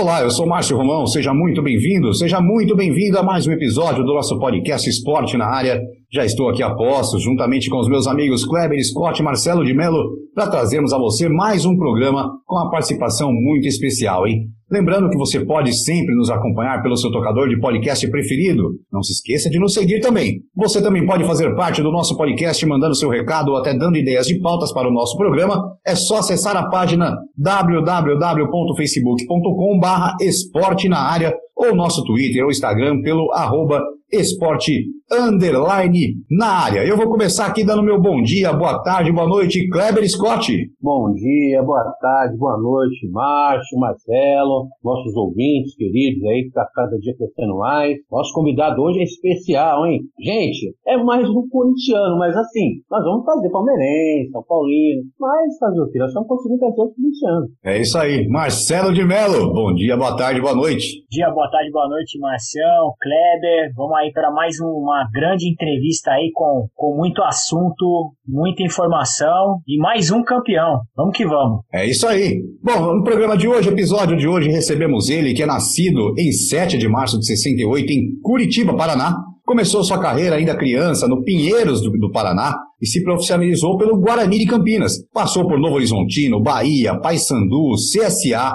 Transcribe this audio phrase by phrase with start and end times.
[0.00, 4.04] Olá, eu sou Márcio Romão, seja muito bem-vindo, seja muito bem-vindo a mais um episódio
[4.04, 5.82] do nosso podcast Esporte na Área.
[6.10, 9.74] Já estou aqui a postos, juntamente com os meus amigos Kleber, Scott e Marcelo de
[9.74, 10.02] Mello,
[10.34, 14.46] para trazermos a você mais um programa com uma participação muito especial, hein?
[14.70, 18.70] Lembrando que você pode sempre nos acompanhar pelo seu tocador de podcast preferido.
[18.90, 20.40] Não se esqueça de nos seguir também.
[20.56, 24.26] Você também pode fazer parte do nosso podcast mandando seu recado ou até dando ideias
[24.26, 25.62] de pautas para o nosso programa.
[25.86, 29.78] É só acessar a página www.facebook.com
[30.22, 36.84] esporte na área ou nosso Twitter ou Instagram pelo arroba esporte underline na área.
[36.84, 40.52] Eu vou começar aqui dando meu bom dia, boa tarde, boa noite, Kleber Scott.
[40.80, 46.96] Bom dia, boa tarde, boa noite, Márcio, Marcelo, nossos ouvintes queridos aí, que tá cada
[46.98, 47.96] dia crescendo mais.
[48.10, 50.00] Nosso convidado hoje é especial, hein?
[50.20, 55.80] Gente, é mais um corintiano, mas assim, nós vamos fazer palmeirense, São Paulino, mas fazer
[55.80, 55.98] o que?
[55.98, 57.50] Nós estamos conseguindo fazer os corintianos.
[57.64, 61.04] É isso aí, Marcelo de Mello, bom dia, boa tarde, boa noite.
[61.10, 66.30] Dia, boa tarde, boa noite, Marcião, Kleber, vamos aí para mais uma grande entrevista aí
[66.32, 70.80] com, com muito assunto, muita informação e mais um campeão.
[70.96, 71.60] Vamos que vamos.
[71.72, 72.40] É isso aí.
[72.62, 76.78] Bom, no programa de hoje, episódio de hoje, recebemos ele, que é nascido em 7
[76.78, 79.16] de março de 68 em Curitiba, Paraná.
[79.44, 84.38] Começou sua carreira ainda criança no Pinheiros do, do, Paraná e se profissionalizou pelo Guarani
[84.38, 84.98] de Campinas.
[85.12, 88.54] Passou por Novo Horizontino, Bahia, Paysandu, CSA.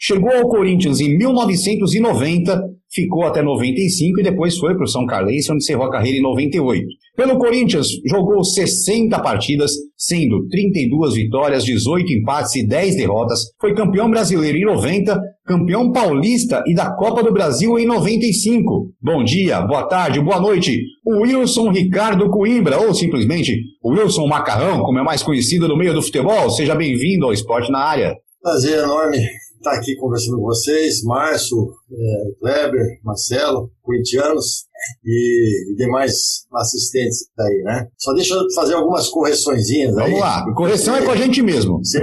[0.00, 5.52] Chegou ao Corinthians em 1990 ficou até 95 e depois foi para o São Carlense,
[5.52, 6.86] onde encerrou a carreira em 98.
[7.16, 13.40] Pelo Corinthians, jogou 60 partidas, sendo 32 vitórias, 18 empates e 10 derrotas.
[13.60, 18.92] Foi campeão brasileiro em 90, campeão paulista e da Copa do Brasil em 95.
[19.02, 20.80] Bom dia, boa tarde, boa noite.
[21.04, 25.92] O Wilson Ricardo Coimbra, ou simplesmente o Wilson Macarrão, como é mais conhecido no meio
[25.92, 26.50] do futebol.
[26.50, 28.14] Seja bem-vindo ao Esporte na Área.
[28.40, 29.18] Prazer enorme
[29.58, 34.66] estar aqui conversando com vocês, Márcio, é, Kleber, Marcelo, corintianos
[35.04, 37.88] e, e, demais assistentes aí, né?
[37.98, 40.04] Só deixa eu fazer algumas correçõezinhas aí.
[40.04, 41.78] Vamos lá, correção é com a gente mesmo.
[41.78, 42.00] Você,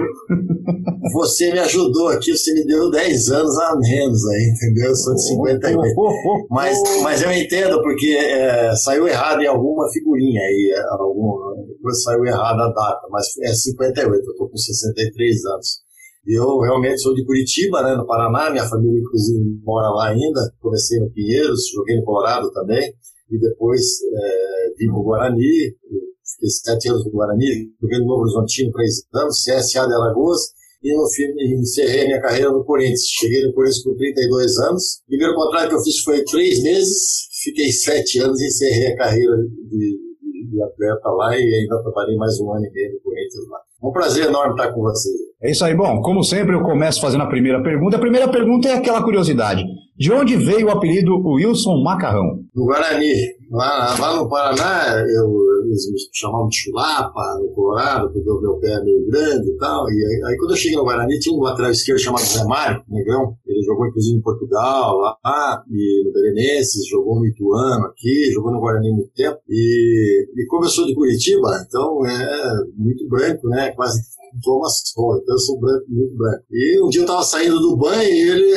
[1.13, 4.89] você, me ajudou aqui, você me deu 10 anos a menos aí, entendeu?
[4.89, 5.95] Eu sou de 58.
[6.49, 11.55] Mas, mas eu entendo porque é, saiu errado em alguma figurinha aí, alguma
[12.03, 15.84] saiu errada a data, mas é 58, eu tô com 63 anos.
[16.25, 20.41] Eu realmente sou de Curitiba, né, no Paraná, minha família inclusive mora lá ainda.
[20.59, 22.91] Comecei no Pinheiros, joguei no Colorado também,
[23.29, 23.81] e depois
[24.11, 25.75] é, vim para o Guarani,
[26.33, 30.41] fiquei sete anos no Guarani, joguei no Novo Horizontino três anos, CSA de Alagoas,
[30.83, 31.23] e no fim
[31.59, 33.07] encerrei minha carreira no Corinthians.
[33.07, 34.83] Cheguei no Corinthians com 32 anos.
[35.03, 38.97] O primeiro contrato que eu fiz foi três meses, fiquei sete anos e encerrei a
[38.97, 42.99] carreira de, de, de atleta lá e ainda trabalhei mais um ano e meio no
[43.01, 43.59] Corinthians lá.
[43.83, 45.09] Um prazer enorme estar com você.
[45.45, 45.75] É isso aí.
[45.75, 47.97] Bom, como sempre, eu começo fazendo a primeira pergunta.
[47.97, 49.63] A primeira pergunta é aquela curiosidade.
[49.95, 52.39] De onde veio o apelido Wilson Macarrão?
[52.53, 53.13] Do Guarani.
[53.51, 58.55] Lá, lá no Paraná, eu, eles me chamavam de chulapa, no Colorado, porque o meu
[58.55, 59.88] pé é meio grande e tal.
[59.88, 62.81] E aí, aí quando eu cheguei no Guarani, tinha um lateral esquerdo chamado Zé Mário,
[62.89, 63.35] negrão.
[63.45, 68.59] Ele jogou inclusive em Portugal, lá, e no Belenenses, jogou no Ituano aqui, jogou no
[68.59, 69.38] Guarani muito tempo.
[69.47, 73.69] E, e sou de Curitiba, então é muito branco, né?
[73.75, 74.01] Quase
[74.41, 76.44] Sol, então eu sou branco, muito branco.
[76.51, 78.53] E um dia eu tava saindo do banho e ele,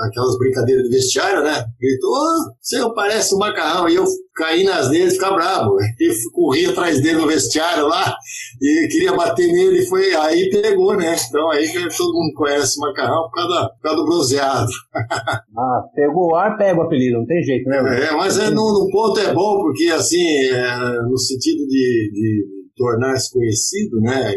[0.00, 1.64] aquelas brincadeiras de vestiário, né?
[1.80, 3.88] Gritou, oh, você parece um macarrão.
[3.88, 4.04] E eu
[4.34, 5.76] caí nas dele e ficar bravo.
[6.00, 8.14] E corri atrás dele no vestiário lá
[8.62, 9.80] e queria bater nele.
[9.80, 11.16] E foi aí pegou, né?
[11.28, 14.70] Então aí que todo mundo conhece macarrão por causa, por causa do bronzeado.
[14.94, 18.06] ah, pegou o ar, pega o apelido, não tem jeito, né?
[18.06, 22.57] É, mas é, no, no ponto é bom, porque assim, é, no sentido de, de
[22.78, 24.32] tornar-se conhecido, né?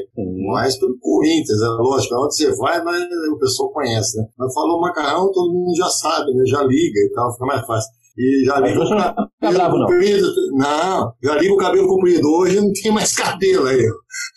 [0.52, 4.26] Mais pelo Corinthians, é lógico, onde você vai, mas o pessoal conhece, né?
[4.38, 6.44] Mas falou macarrão, todo mundo já sabe, né?
[6.46, 7.92] Já liga e tal, fica mais fácil.
[8.18, 10.28] E já liga o cabelo comprido.
[10.54, 12.28] Não, já liga o cabelo comprido.
[12.30, 13.86] Hoje não tem mais cabelo aí.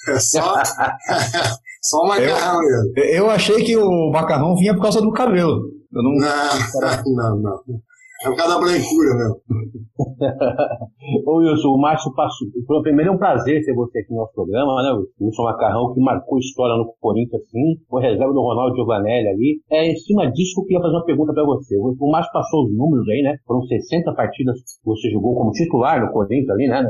[0.09, 0.55] É só,
[1.83, 2.61] só o macarrão
[2.97, 5.63] eu, eu achei que o macarrão vinha por causa do cabelo.
[5.93, 6.13] Eu não...
[6.13, 7.81] não, não, não.
[8.25, 9.37] É por causa da brancura mesmo.
[11.29, 12.49] Ô Wilson, o Márcio passou.
[12.83, 14.93] Primeiro é um prazer ter você aqui no nosso programa, né?
[14.93, 19.61] O Wilson Macarrão, que marcou história no Corinthians, assim, foi reserva do Ronaldo Giovanelli ali.
[19.71, 21.77] É em cima disso que eu queria fazer uma pergunta para você.
[21.77, 23.37] O Márcio passou os números aí, né?
[23.47, 26.83] Foram 60 partidas que você jogou como titular no Corinthians ali, né?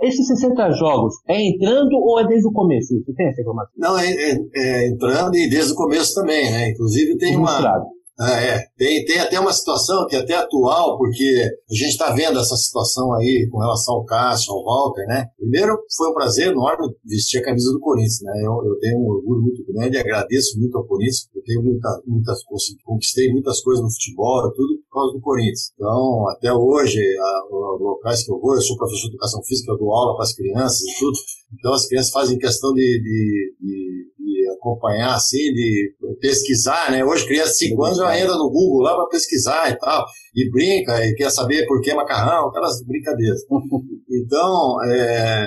[0.00, 2.98] Esses 60 jogos é entrando ou é desde o começo?
[3.04, 3.72] Você tem essa informação?
[3.76, 6.70] Não, é, é, é entrando e desde o começo também, né?
[6.70, 7.84] Inclusive tem uma.
[8.20, 12.12] Ah, é, tem, tem até uma situação que é até atual, porque a gente está
[12.12, 15.30] vendo essa situação aí com relação ao Cássio, ao Walter, né?
[15.38, 18.32] Primeiro, foi um prazer enorme vestir a camisa do Corinthians, né?
[18.44, 22.40] Eu, eu tenho um orgulho muito grande, agradeço muito ao Corinthians, eu tenho muita, muitas,
[22.84, 25.72] conquistei muitas coisas no futebol, tudo por causa do Corinthians.
[25.74, 27.00] Então, até hoje,
[27.50, 30.24] os locais que eu vou, eu sou professor de educação física, eu dou aula para
[30.24, 31.18] as crianças e tudo,
[31.58, 34.19] então as crianças fazem questão de, de, de, de
[34.60, 37.04] acompanhar, assim, de pesquisar, né?
[37.04, 40.04] Hoje criança de 5 anos já entra no Google lá para pesquisar e tal,
[40.36, 43.40] e brinca, e quer saber por que macarrão, aquelas brincadeiras.
[44.10, 45.46] então, é,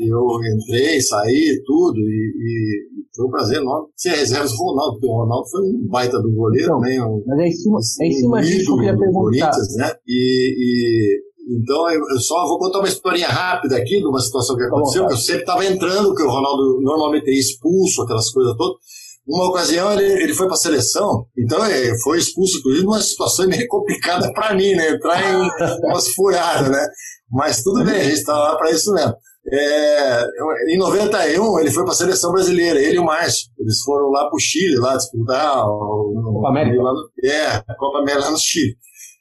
[0.00, 0.26] eu
[0.56, 5.16] entrei, saí, tudo, e, e, foi um prazer enorme ser reserva do Ronaldo, porque o
[5.16, 7.02] Ronaldo foi um baita do goleiro, então, né?
[7.02, 9.50] Um, mas é em cima, é em cima disso que eu queria perguntar.
[9.76, 9.92] Né?
[10.08, 14.62] E, e então, eu só vou contar uma historinha rápida aqui de uma situação que
[14.62, 18.78] aconteceu, que eu sempre estava entrando, que o Ronaldo normalmente é expulso, aquelas coisas todas.
[19.26, 23.46] Uma ocasião ele, ele foi para a seleção, então ele foi expulso, inclusive, numa situação
[23.46, 24.90] meio complicada para mim, né?
[24.90, 25.48] Entrar em
[25.88, 26.86] umas furadas, né?
[27.30, 29.14] Mas tudo bem, a gente está lá para isso mesmo.
[29.46, 30.24] É,
[30.70, 33.50] em 91 ele foi para a seleção brasileira, ele e o Márcio.
[33.58, 36.82] Eles foram lá para o Chile, lá disputar o, Copa América.
[36.82, 38.76] Lá no, é, a Copa América lá no Chile.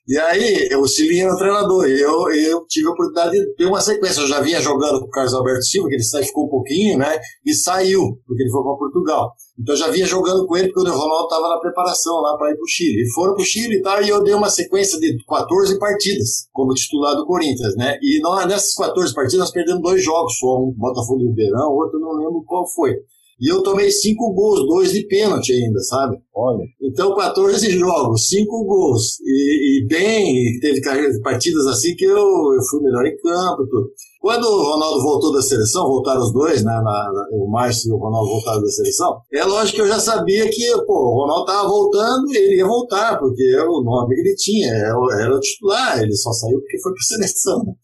[0.05, 3.65] E aí, o Cilinho era o treinador, e eu, eu tive a oportunidade de ter
[3.65, 4.19] uma sequência.
[4.19, 7.17] Eu já vinha jogando com o Carlos Alberto Silva, que ele ficou um pouquinho, né?
[7.45, 9.31] E saiu, porque ele foi para Portugal.
[9.57, 12.51] Então eu já vinha jogando com ele, porque o Ronaldo estava na preparação lá para
[12.51, 13.01] ir para o Chile.
[13.01, 16.49] E foram para o Chile e tal, e eu dei uma sequência de 14 partidas
[16.51, 17.97] como titular do Corinthians, né?
[18.01, 21.97] E nós, nessas 14 partidas nós perdemos dois jogos só, um Botafogo de Ribeirão, outro
[21.99, 22.93] não lembro qual foi.
[23.39, 26.17] E eu tomei cinco gols, dois de pênalti ainda, sabe?
[26.35, 26.63] Olha.
[26.81, 29.19] Então, 14 jogos, cinco gols.
[29.21, 30.81] E, e bem, teve
[31.21, 33.67] partidas assim que eu, eu fui melhor em campo.
[33.67, 33.89] Tudo.
[34.23, 36.71] Quando o Ronaldo voltou da seleção, voltaram os dois, né?
[36.71, 39.19] Na, na, o Márcio e o Ronaldo voltaram da seleção.
[39.33, 42.65] É lógico que eu já sabia que pô, o Ronaldo estava voltando e ele ia
[42.65, 46.57] voltar, porque era o nome que ele tinha, era, era o titular, ele só saiu
[46.61, 47.75] porque foi para a seleção.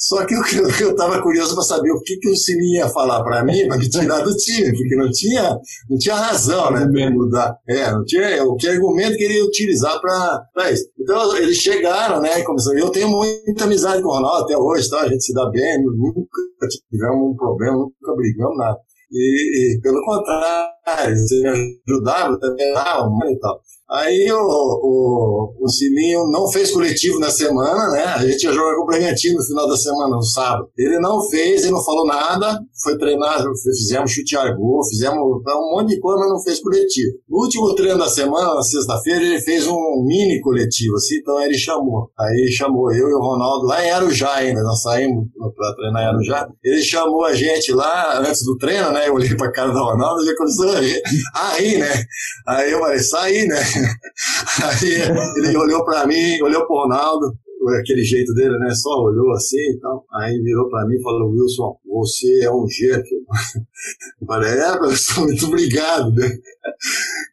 [0.00, 0.40] Só que eu,
[0.80, 3.76] eu tava curioso para saber o que, que o Sininho ia falar para mim, para
[3.76, 5.60] me tirar do time, porque não tinha,
[5.90, 7.54] não tinha razão, né, para mudar.
[7.68, 10.86] É, não tinha o que argumento que ele ia utilizar para isso.
[10.98, 12.78] Então eles chegaram, né, começaram.
[12.78, 15.02] Eu tenho muita amizade com o Ronaldo até hoje, tá?
[15.02, 18.78] A gente se dá bem, nunca tivemos um problema, nunca brigamos nada.
[19.12, 23.60] E, e pelo contrário, você me ajudava também, ah, e tal.
[23.92, 28.04] Aí o, o, o Sininho não fez coletivo na semana, né?
[28.04, 30.68] A gente ia jogar com o Bragantino no final da semana, no sábado.
[30.78, 35.76] Ele não fez, ele não falou nada, foi treinar, fizemos chute a gol, fizemos um
[35.76, 37.16] monte de coisa, mas não fez coletivo.
[37.28, 41.58] No último treino da semana, na sexta-feira, ele fez um mini coletivo, assim, então ele
[41.58, 42.10] chamou.
[42.16, 45.26] Aí chamou eu e o Ronaldo lá em Arujá ainda, nós saímos
[45.56, 46.48] para treinar em Arujá.
[46.62, 49.08] Ele chamou a gente lá antes do treino, né?
[49.08, 51.02] Eu olhei pra cara do Ronaldo e já começou a rir,
[51.34, 52.04] a rir, né?
[52.46, 53.60] Aí eu falei, saí, né?
[54.64, 57.36] Aí ele olhou para mim, olhou pro Ronaldo,
[57.78, 58.70] aquele jeito dele, né?
[58.74, 60.04] Só olhou assim e tal.
[60.14, 63.14] Aí virou para mim e falou: Wilson, você é um jeque.
[64.20, 66.10] Eu falei: É, professor, muito obrigado.
[66.12, 66.30] Né?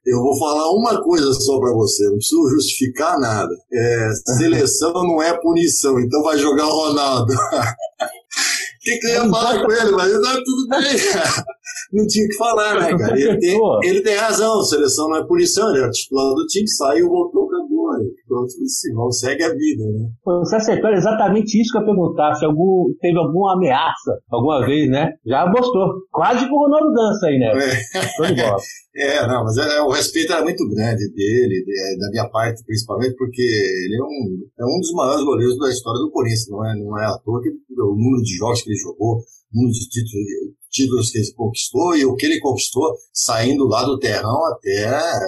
[0.06, 3.54] Eu vou falar uma coisa só para você, não preciso justificar nada.
[3.72, 7.34] É, seleção não é punição, então vai jogar o Ronaldo.
[7.34, 9.92] O que, que eu ia falar com ele?
[9.92, 10.98] Mas tá tudo bem.
[11.94, 13.20] Não tinha o que falar, né, cara?
[13.20, 16.67] Ele tem, ele tem razão, a seleção não é punição, ele é titular do time,
[16.67, 17.77] saiu, voltou, acabou.
[18.27, 20.10] Pronto, assim, vamos, segue a vida, né?
[20.25, 24.89] Você acertou exatamente isso que eu ia perguntar, se algum, teve alguma ameaça alguma vez,
[24.89, 25.13] né?
[25.25, 25.88] Já mostrou.
[26.12, 27.51] Quase que o Ronaldo dança aí, né?
[27.56, 28.88] É.
[28.98, 33.15] É, não, mas é, o respeito era muito grande dele, de, da minha parte, principalmente,
[33.15, 36.75] porque ele é um, é um dos maiores goleiros da história do Corinthians, não é,
[36.75, 39.22] não é à toa que o número de jogos que ele jogou, o
[39.53, 40.25] número de títulos,
[40.77, 44.88] títulos que ele conquistou e o que ele conquistou saindo lá do terrão até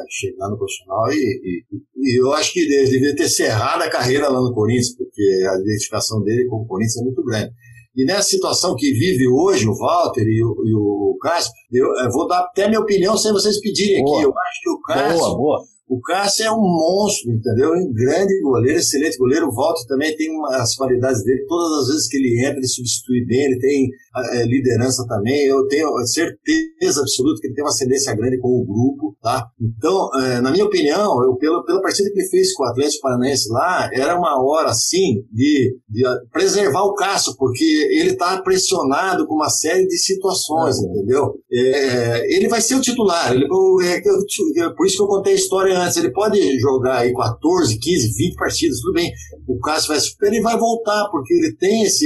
[0.09, 1.11] chegar no profissional.
[1.11, 1.63] E, e,
[1.97, 5.59] e eu acho que ele devia ter cerrado a carreira lá no Corinthians, porque a
[5.59, 7.51] identificação dele com o Corinthians é muito grande.
[7.95, 12.11] E nessa situação que vive hoje o Walter e o, e o Cássio, eu, eu,
[12.11, 14.17] vou dar até minha opinião sem vocês pedirem boa.
[14.17, 14.25] aqui.
[14.25, 15.63] Eu acho que o Cássio, boa, boa.
[15.89, 17.71] O Cássio é um monstro, entendeu?
[17.71, 19.47] Um grande goleiro, excelente goleiro.
[19.47, 21.43] O Walter também tem as qualidades dele.
[21.47, 23.89] Todas as vezes que ele entra, ele substitui bem, ele tem
[24.33, 25.47] é, liderança também.
[25.47, 29.47] Eu tenho certeza absoluta que ele tem uma ascendência grande com o grupo, tá?
[29.59, 33.01] Então, é, na minha opinião, eu, pela, pela partida que ele fez com o Atlético
[33.01, 39.25] Paranaense lá, era uma hora, sim, de, de preservar o Cássio, porque ele está pressionado
[39.25, 40.85] com uma série de situações, é.
[40.85, 41.33] entendeu?
[41.51, 43.33] É, ele vai ser o titular.
[43.33, 45.97] Ele, é, por isso que eu contei a história antes.
[45.97, 49.11] Ele pode jogar aí 14, 15, 20 partidas, tudo bem.
[49.47, 52.05] O Cássio vai superar e vai voltar, porque ele tem esse,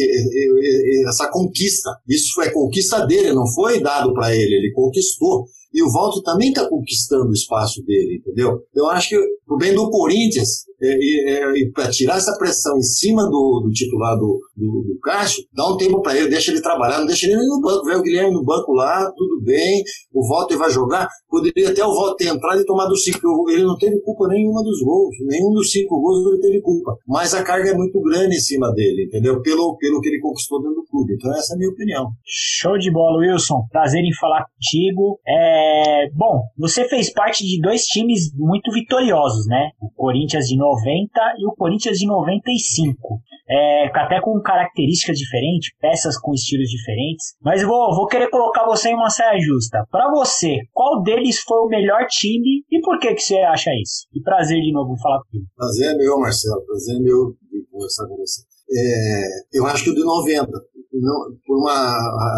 [1.07, 1.89] essa conquista.
[2.07, 5.45] Isso é conquista dele, não foi dado para ele, ele conquistou.
[5.73, 8.59] E o Walter também está conquistando o espaço dele, entendeu?
[8.75, 12.81] Eu acho que, pro bem do Corinthians, é, é, e para tirar essa pressão em
[12.81, 16.61] cima do, do titular do, do, do Cássio, dá um tempo para ele, deixa ele
[16.61, 20.27] trabalhar, não deixa ele no banco, vê o Guilherme no banco lá, tudo bem, o
[20.27, 23.99] Walter vai jogar, poderia até o Walter ter entrado e tomado cinco, ele não teve
[24.01, 27.73] culpa nenhuma dos gols, nenhum dos cinco gols ele teve culpa, mas a carga é
[27.73, 29.41] muito grande em cima dele, entendeu?
[29.41, 32.07] Pelo, pelo que ele conquistou dentro do clube, então essa é a minha opinião.
[32.25, 36.09] Show de bola, Wilson, prazer em falar contigo, é...
[36.13, 39.71] bom, você fez parte de dois times muito vitoriosos, né?
[39.81, 43.19] O Corinthians de novo 90 e o Corinthians de 95.
[43.49, 47.35] É, até com características diferentes, peças com estilos diferentes.
[47.41, 49.85] Mas vou, vou querer colocar você em uma saia justa.
[49.91, 54.07] Para você, qual deles foi o melhor time e por que, que você acha isso?
[54.13, 55.47] E prazer de novo falar comigo.
[55.55, 56.65] Prazer é meu, Marcelo.
[56.65, 58.41] Prazer é meu de conversar com você.
[58.75, 60.47] É, eu acho que o de 90,
[60.93, 61.73] não, por uma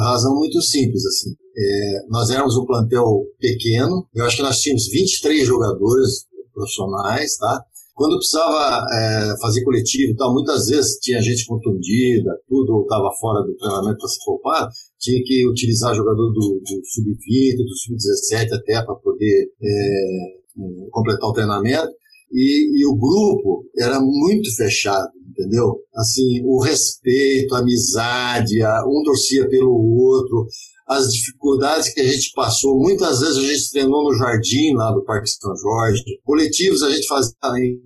[0.04, 1.36] razão muito simples, assim.
[1.58, 3.06] É, nós éramos um plantel
[3.40, 7.64] pequeno, eu acho que nós tínhamos 23 jogadores profissionais, tá?
[7.96, 13.42] Quando precisava é, fazer coletivo e tal, muitas vezes tinha gente contundida, tudo estava fora
[13.42, 18.84] do treinamento para se poupar, tinha que utilizar jogador do, do sub-20, do sub-17 até
[18.84, 21.94] para poder é, é, completar o treinamento.
[22.34, 25.78] E, e, o grupo era muito fechado, entendeu?
[25.96, 30.46] Assim, o respeito, a amizade, um torcia pelo outro,
[30.88, 32.80] as dificuldades que a gente passou.
[32.80, 36.04] Muitas vezes a gente treinou no jardim lá do Parque São Jorge.
[36.24, 37.34] Coletivos a gente fazia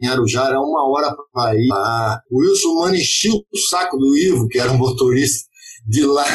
[0.01, 2.22] em Arujá, era uma hora para ir lá.
[2.29, 5.49] O Wilson Mano enchia o saco do Ivo, que era um motorista
[5.88, 6.25] de lá.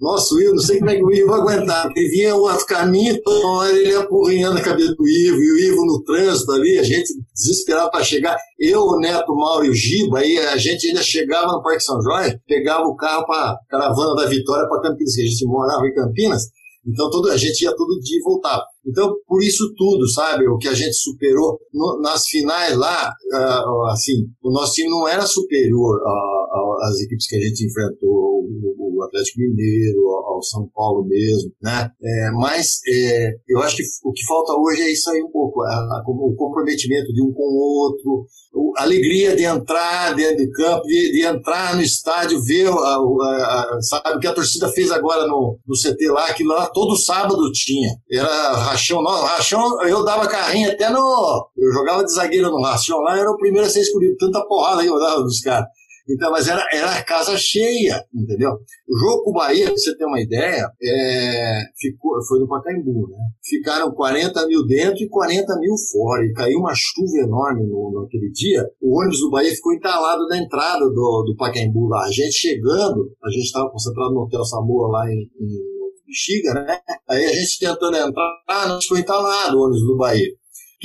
[0.00, 1.90] Nossa, o Ivo, não sei como é que o Ivo vai aguentar.
[1.94, 5.86] Ele vinha o caminho, toda hora ele apurrinhando a cabeça do Ivo, e o Ivo
[5.86, 8.36] no trânsito ali, a gente desesperava para chegar.
[8.58, 12.00] Eu, o Neto, Mauro e o Giba, aí a gente ainda chegava no Parque São
[12.02, 15.94] Jorge, pegava o carro para caravana da Vitória para Campinas, que a gente morava em
[15.94, 16.42] Campinas,
[16.86, 18.62] então todo, a gente ia todo dia e voltava.
[18.86, 20.46] Então, por isso tudo, sabe?
[20.46, 25.08] O que a gente superou no, nas finais lá, uh, assim, o nosso time não
[25.08, 26.00] era superior
[26.82, 31.90] às equipes que a gente enfrentou, o, o Atlético Mineiro, ao, São Paulo mesmo, né?
[32.02, 35.62] É, mas é, eu acho que o que falta hoje é isso aí um pouco,
[35.62, 38.26] a, a, o comprometimento de um com o outro,
[38.76, 44.16] a alegria de entrar dentro de campo, de, de entrar no estádio, ver, a, sabe,
[44.16, 47.90] o que a torcida fez agora no, no CT lá, que lá todo sábado tinha.
[48.10, 49.02] Era rachão.
[49.02, 51.48] Não, rachão, eu dava carrinho até no.
[51.56, 54.16] Eu jogava de zagueiro no rachão lá, era o primeiro a ser escolhido.
[54.16, 55.66] Tanta porrada aí eu dava dos caras.
[56.08, 58.52] Então, mas era, era casa cheia, entendeu?
[58.88, 63.08] O jogo com o Bahia, pra você ter uma ideia, é, ficou, foi no Pacaembu,
[63.10, 63.18] né?
[63.44, 66.24] Ficaram 40 mil dentro e 40 mil fora.
[66.24, 68.64] E caiu uma chuva enorme no, naquele dia.
[68.80, 72.04] O ônibus do Bahia ficou entalado na entrada do, do Pacaembu lá.
[72.04, 75.76] A gente chegando, a gente estava concentrado no Hotel Samoa lá em, em
[76.54, 76.78] né?
[77.08, 80.30] Aí a gente tentando entrar, não ficou entalado o ônibus do Bahia.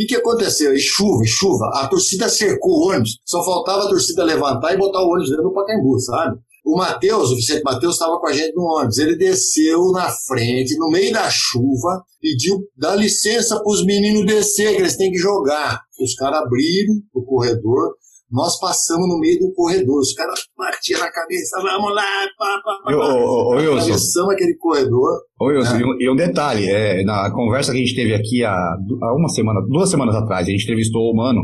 [0.02, 0.74] O que, que aconteceu?
[0.74, 1.70] E chuva, e chuva.
[1.76, 3.20] A torcida cercou o ônibus.
[3.24, 6.40] Só faltava a torcida levantar e botar o ônibus dentro do Pacaembu, sabe?
[6.66, 8.98] O Matheus, o Vicente Matheus, estava com a gente no ônibus.
[8.98, 14.76] Ele desceu na frente, no meio da chuva, pediu, dá licença para os meninos descer,
[14.76, 15.80] que eles têm que jogar.
[16.00, 17.94] Os caras abriram o corredor,
[18.32, 22.04] nós passamos no meio do corredor, os caras batiam na cabeça, vamos lá,
[22.38, 22.96] pá, pá, pá.
[22.96, 25.22] Ô, ô, Atravessamos aquele corredor.
[25.40, 25.84] Ô, Wilson, né?
[26.00, 29.60] e um detalhe, é, na conversa que a gente teve aqui há, há uma semana,
[29.68, 31.42] duas semanas atrás, a gente entrevistou o Mano,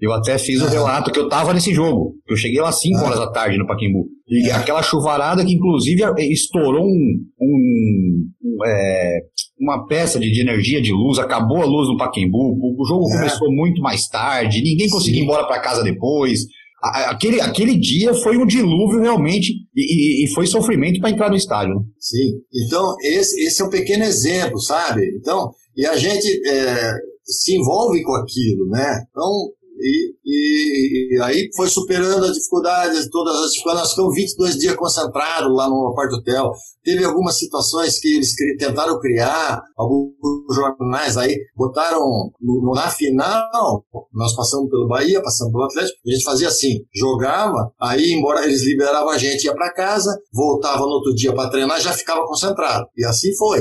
[0.00, 2.14] eu até fiz o relato que eu tava nesse jogo.
[2.26, 4.06] Eu cheguei lá 5 horas da tarde no Paquimbu.
[4.26, 9.20] E aquela chuvarada que, inclusive, estourou um, um, um é,
[9.60, 12.56] uma peça de, de, energia de luz, acabou a luz no Paquembu.
[12.78, 13.16] O, jogo é.
[13.18, 16.46] começou muito mais tarde, ninguém conseguiu ir embora para casa depois.
[16.82, 21.36] Aquele, aquele dia foi um dilúvio realmente e, e, e foi sofrimento para entrar no
[21.36, 21.74] estádio.
[21.74, 21.82] Né?
[21.98, 22.32] Sim,
[22.64, 25.02] então esse, esse é um pequeno exemplo, sabe?
[25.20, 29.04] Então, e a gente é, se envolve com aquilo, né?
[29.10, 29.30] Então,
[29.80, 33.82] E, e, e, aí foi superando as dificuldades, todas as dificuldades.
[33.82, 36.52] Nós ficamos 22 dias concentrados lá no quarto hotel.
[36.84, 40.14] Teve algumas situações que eles tentaram criar, alguns
[40.54, 42.00] jornais aí botaram
[42.40, 47.70] no, na final, nós passamos pelo Bahia, passamos pelo Atlético, a gente fazia assim, jogava,
[47.80, 51.80] aí embora eles liberavam a gente, ia para casa, voltava no outro dia para treinar,
[51.80, 52.86] já ficava concentrado.
[52.96, 53.60] E assim foi.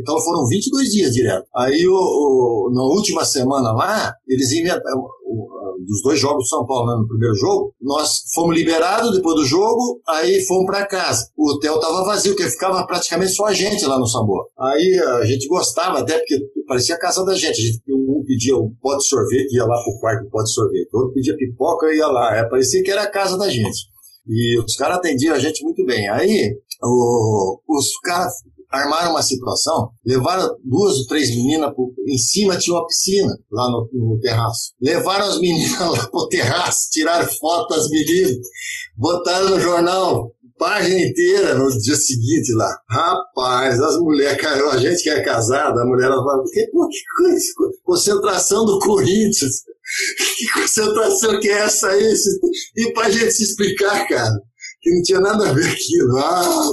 [0.00, 1.46] Então foram 22 dias direto.
[1.56, 5.06] Aí o, o, na última semana lá, eles inventaram,
[5.84, 9.44] dos dois jogos do São Paulo, né, no primeiro jogo, nós fomos liberados depois do
[9.44, 11.28] jogo, aí fomos para casa.
[11.36, 14.46] O hotel tava vazio, porque ficava praticamente só a gente lá no Samboa.
[14.58, 17.60] Aí a gente gostava até, porque parecia a casa da gente.
[17.60, 20.88] A gente um pedia um pote de sorvete, ia lá pro quarto pote de sorvete.
[20.92, 22.36] Outro pedia pipoca ia lá.
[22.36, 23.88] É, parecia que era a casa da gente.
[24.28, 26.08] E os caras atendiam a gente muito bem.
[26.08, 28.32] Aí o, os caras
[28.70, 33.70] armaram uma situação, levaram duas ou três meninas, pro, em cima tinha uma piscina, lá
[33.70, 34.72] no, no, terraço.
[34.80, 38.36] Levaram as meninas lá pro terraço, tiraram foto das meninas,
[38.96, 42.78] botaram no jornal, página inteira no dia seguinte lá.
[42.88, 46.98] Rapaz, as mulheres, a gente que é casada, a mulher ela fala, que, pô, que
[47.16, 47.46] coisa,
[47.84, 49.64] concentração do Corinthians.
[50.36, 52.12] Que concentração que é essa aí?
[52.76, 54.34] E pra gente se explicar, cara
[54.86, 56.16] que não tinha nada a ver aquilo.
[56.18, 56.72] Ah,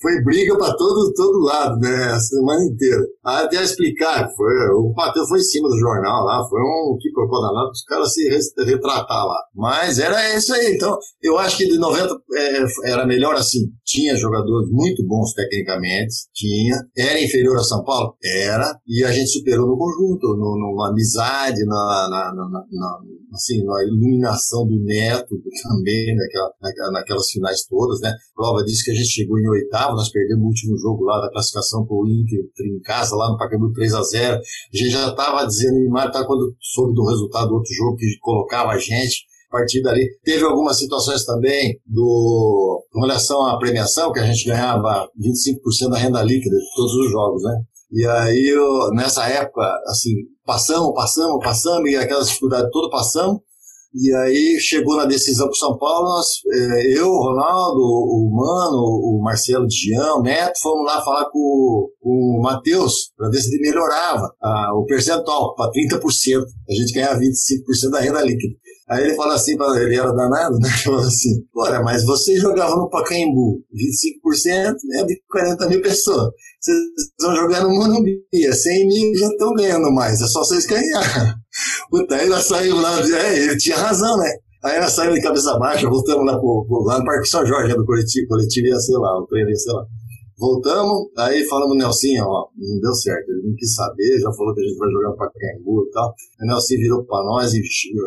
[0.00, 2.04] foi briga para todo, todo lado, né?
[2.12, 3.06] A semana inteira.
[3.24, 7.40] Até explicar, foi, o Matheus foi em cima do jornal lá, foi um que colocou
[7.40, 8.28] danado os caras se
[8.64, 9.40] retratar lá.
[9.54, 10.74] Mas era isso aí.
[10.74, 13.60] Então, eu acho que de 90 é, era melhor assim.
[13.84, 16.76] Tinha jogadores muito bons tecnicamente, tinha.
[16.96, 18.14] Era inferior a São Paulo?
[18.22, 18.78] Era.
[18.86, 22.98] E a gente superou no conjunto, no, numa amizade, na, na, na, na
[23.34, 28.14] assim, na iluminação do Neto também, naquela, naquelas finais todas, né?
[28.34, 31.30] Prova disso que a gente chegou em oitavo, nós perdemos o último jogo lá da
[31.30, 35.08] classificação para o Inter em casa, lá no Pacaembu 3 a 0 A gente já
[35.08, 39.24] estava dizendo em tá, quando soube do resultado do outro jogo que colocava a gente
[39.48, 40.08] a partir dali.
[40.24, 45.98] Teve algumas situações também do, com relação à premiação, que a gente ganhava 25% da
[45.98, 47.60] renda líquida de todos os jogos, né?
[47.92, 50.10] E aí, eu, nessa época, assim,
[50.44, 53.40] passamos, passamos, passamos, e aquelas dificuldades todas passamos,
[53.94, 59.20] e aí chegou na decisão para São Paulo, nós, é, eu, Ronaldo, o Mano, o
[59.22, 63.70] Marcelo Dião, o Neto, fomos lá falar com, com o Matheus para ver se ele
[63.70, 66.00] melhorava a, o percentual para 30%.
[66.68, 68.54] A gente ganhava 25% da renda líquida.
[68.88, 70.68] Aí ele fala assim, ele era danado, né?
[70.68, 76.32] Ele falou assim, olha, mas você jogava no Pacaembu, 25% é de 40 mil pessoas.
[76.60, 76.78] Vocês
[77.20, 81.36] vão jogar no Morumbi, 100 mil já estão ganhando mais, é só vocês ganhar.
[81.90, 84.30] Puta, aí nós saímos lá, é, ele tinha razão, né?
[84.64, 87.68] Aí nós saímos de cabeça baixa, voltamos lá, pro, pro, lá no Parque São Jorge,
[87.68, 89.84] né, do coletivo, coletivo ia ser lá, o treino ia ser lá.
[90.38, 94.62] Voltamos, aí falamos Nelsinho, ó, não deu certo, ele não quis saber, já falou que
[94.62, 96.14] a gente vai jogar para Pacaembu e tal.
[96.40, 97.60] O Nelsinho virou para nós e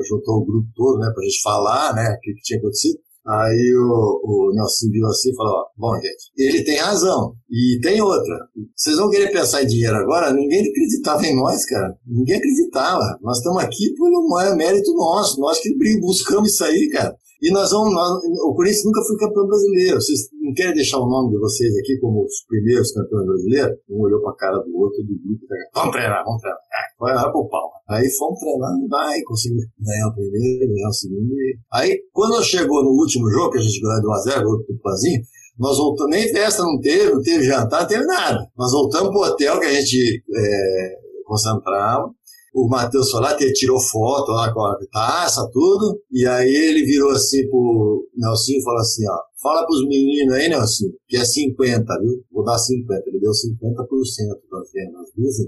[0.10, 3.00] juntou o grupo todo, né, pra gente falar, né, o que, que tinha acontecido.
[3.28, 7.34] Aí o, o Nelson viu assim e falou: ó, bom, gente, ele tem razão.
[7.52, 8.36] E tem outra.
[8.74, 10.32] Vocês vão querer pensar em dinheiro agora?
[10.32, 11.94] Ninguém acreditava em nós, cara.
[12.08, 13.04] Ninguém acreditava.
[13.22, 15.42] Nós estamos aqui por um mérito nosso.
[15.42, 17.14] Nós que buscamos isso aí, cara.
[17.42, 17.94] E nós vamos.
[17.94, 18.12] Nós,
[18.46, 20.02] o Corinthians nunca foi campeão brasileiro.
[20.02, 23.78] Vocês não querem deixar o nome de vocês aqui como os primeiros campeões brasileiros?
[23.90, 26.60] Um olhou para a cara do outro, do grupo, tá, vamos treinar, vamos treinar.
[27.00, 27.72] Vai lá pro pau.
[27.90, 31.34] Aí fomos treinando, vai, conseguimos ganhar o primeiro, ganhar o segundo.
[31.34, 31.58] E...
[31.74, 35.22] Aí, quando chegou no último jogo, que a gente ganhou do 1x0, o Tupanzinho,
[35.60, 38.48] nós voltamos, nem festa não teve, não teve jantar, não teve nada.
[38.58, 42.12] Nós voltamos pro hotel que a gente é, concentrava
[42.58, 47.48] o Matheus lá, tirou foto lá com a taça, tudo, e aí ele virou assim
[47.50, 52.24] pro Nelsinho e falou assim, ó, fala pros meninos aí, Nelsinho, que é 50, viu?
[52.32, 53.04] Vou dar 50.
[53.08, 53.36] Ele deu 50%
[54.52, 55.40] das vendas, duas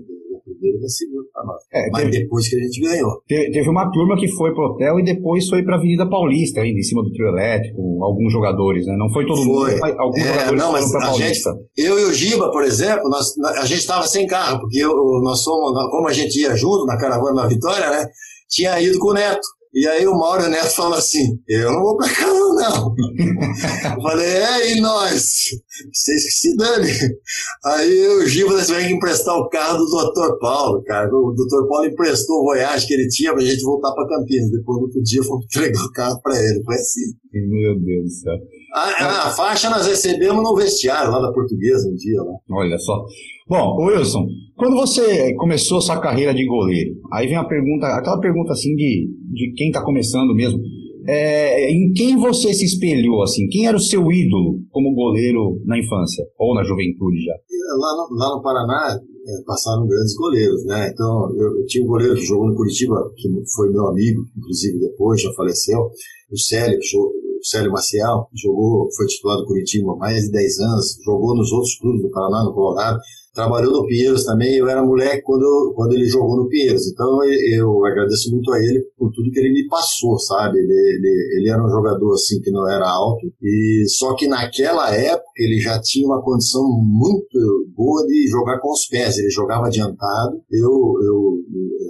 [0.60, 1.63] primeira da segunda para nós.
[1.74, 3.24] É, Mas teve, depois que a gente ganhou.
[3.28, 6.84] Teve uma turma que foi pro hotel e depois foi pra Avenida Paulista, ainda em
[6.84, 8.95] cima do trio elétrico, alguns jogadores, né?
[8.98, 9.76] Não foi todo foi.
[9.76, 11.52] mundo, alguns é, jogadores não, mas pra Paulista.
[11.52, 14.91] Gente, eu e o Giba, por exemplo, nós, a gente estava sem carro, porque eu,
[15.24, 18.06] nós somos, como a gente ia junto na caravana da Vitória, né?
[18.50, 19.48] Tinha ido com o Neto.
[19.74, 22.96] E aí o Mauro Neto falou assim, eu não vou pra casa não.
[23.96, 25.50] eu falei, é, e nós?
[25.94, 26.92] Vocês que se dane.
[27.66, 30.40] Aí o Gilberto tiveram que emprestar o carro do Dr.
[30.40, 31.08] Paulo, cara.
[31.14, 31.68] O Dr.
[31.68, 34.52] Paulo emprestou o Voyage que ele tinha pra gente voltar pra Campinas.
[34.52, 36.64] Depois no outro dia fomos entregar o carro pra ele.
[36.64, 37.14] Foi assim.
[37.32, 38.34] Meu Deus do céu.
[38.74, 42.34] A, a faixa nós recebemos no vestiário lá da portuguesa um dia lá.
[42.52, 43.04] Olha só.
[43.48, 48.20] Bom, Wilson, quando você começou a sua carreira de goleiro, aí vem a pergunta, aquela
[48.20, 50.60] pergunta assim de, de quem está começando mesmo.
[51.08, 53.48] é, em quem você se espelhou, assim?
[53.48, 56.24] Quem era o seu ídolo como goleiro na infância?
[56.38, 57.34] Ou na juventude já?
[57.78, 60.90] Lá no, lá no Paraná, é, passaram grandes goleiros, né?
[60.94, 64.80] Então, eu, eu, tinha um goleiro que jogou no Curitiba, que foi meu amigo, inclusive
[64.80, 65.80] depois, já faleceu,
[66.32, 70.32] o Célio, que jogou, o Célio Maciel, jogou, foi titular do Curitiba há mais de
[70.32, 72.99] 10 anos, jogou nos outros clubes do Paraná, no Colorado,
[73.34, 77.62] trabalhou no Pinheiros também, eu era moleque quando, quando ele jogou no Pinheiros, então eu,
[77.62, 80.60] eu agradeço muito a ele por tudo que ele me passou, sabe?
[80.60, 84.93] Ele, ele, ele era um jogador assim que não era alto, e só que naquela
[84.93, 87.39] época ele já tinha uma condição muito
[87.75, 90.69] boa de jogar com os pés, ele jogava adiantado, eu,
[91.02, 91.34] eu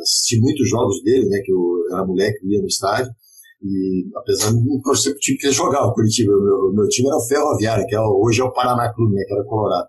[0.02, 3.12] assisti muitos jogos dele, né, que eu era moleque, ia no estádio,
[3.62, 7.08] e apesar de não torcer pro time que ele jogava, o Curitiba, meu, meu time
[7.08, 9.88] era o Ferroviário, que é, hoje é o Paraná Clube, né, que era Colorado.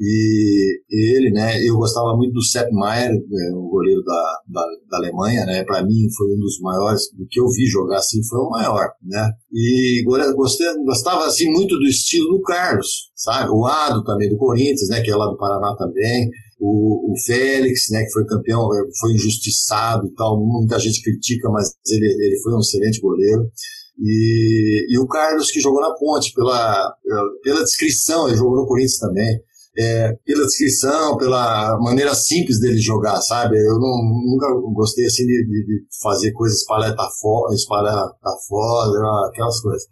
[0.00, 4.96] E ele, né, eu gostava muito do Sepp Maier, né, o goleiro da, da, da
[4.96, 8.40] Alemanha, né, para mim foi um dos maiores, do que eu vi jogar assim, foi
[8.40, 9.30] o maior, né.
[9.52, 10.02] E
[10.34, 13.50] gostei, gostava assim muito do estilo do Carlos, sabe?
[13.50, 16.30] O Ado também do Corinthians, né, que é lá do Paraná também.
[16.64, 18.68] O, o Félix, né, que foi campeão,
[19.00, 23.50] foi injustiçado e tal, muita gente critica, mas ele, ele foi um excelente goleiro.
[23.98, 26.94] E, e o Carlos, que jogou na ponte, pela,
[27.42, 29.40] pela descrição, ele jogou no Corinthians também
[29.78, 33.56] é, pela descrição, pela maneira simples dele jogar, sabe?
[33.56, 38.08] Eu não, nunca gostei assim de, de, de fazer coisas espalhar fora, espalhar
[38.48, 39.82] fora, aquelas coisas.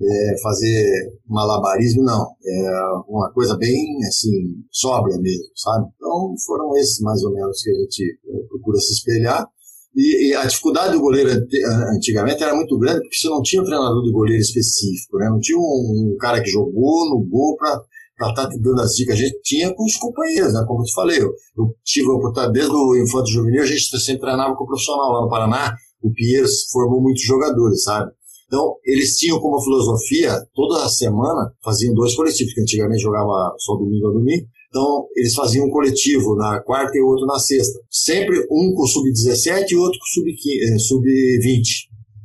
[0.00, 2.26] É, fazer malabarismo, não.
[2.44, 2.70] É
[3.08, 4.30] uma coisa bem, assim,
[4.70, 5.86] sóbria mesmo, sabe?
[5.96, 8.18] Então foram esses mais ou menos que a gente
[8.48, 9.48] procura se espelhar.
[9.96, 11.30] E, e, a dificuldade do goleiro
[11.94, 15.28] antigamente era muito grande porque você não tinha um treinador de goleiro específico, né?
[15.30, 17.80] Não tinha um, um cara que jogou no gol para
[18.16, 19.14] para estar tá dando as dicas.
[19.14, 20.64] A gente tinha com os companheiros, né?
[20.66, 24.00] Como eu te falei, eu, eu tive a oportunidade, desde o Infanto Juvenil, a gente
[24.00, 25.74] sempre treinava com o profissional lá no Paraná.
[26.02, 28.10] O Pinheiros formou muitos jogadores, sabe?
[28.46, 34.08] Então, eles tinham como filosofia, toda semana, faziam dois coletivos, que antigamente jogava só domingo
[34.08, 34.46] a domingo.
[34.68, 37.80] Então, eles faziam um coletivo na quarta e outro na sexta.
[37.90, 40.78] Sempre um com sub-17 e outro com sub-20.
[40.78, 41.04] Sub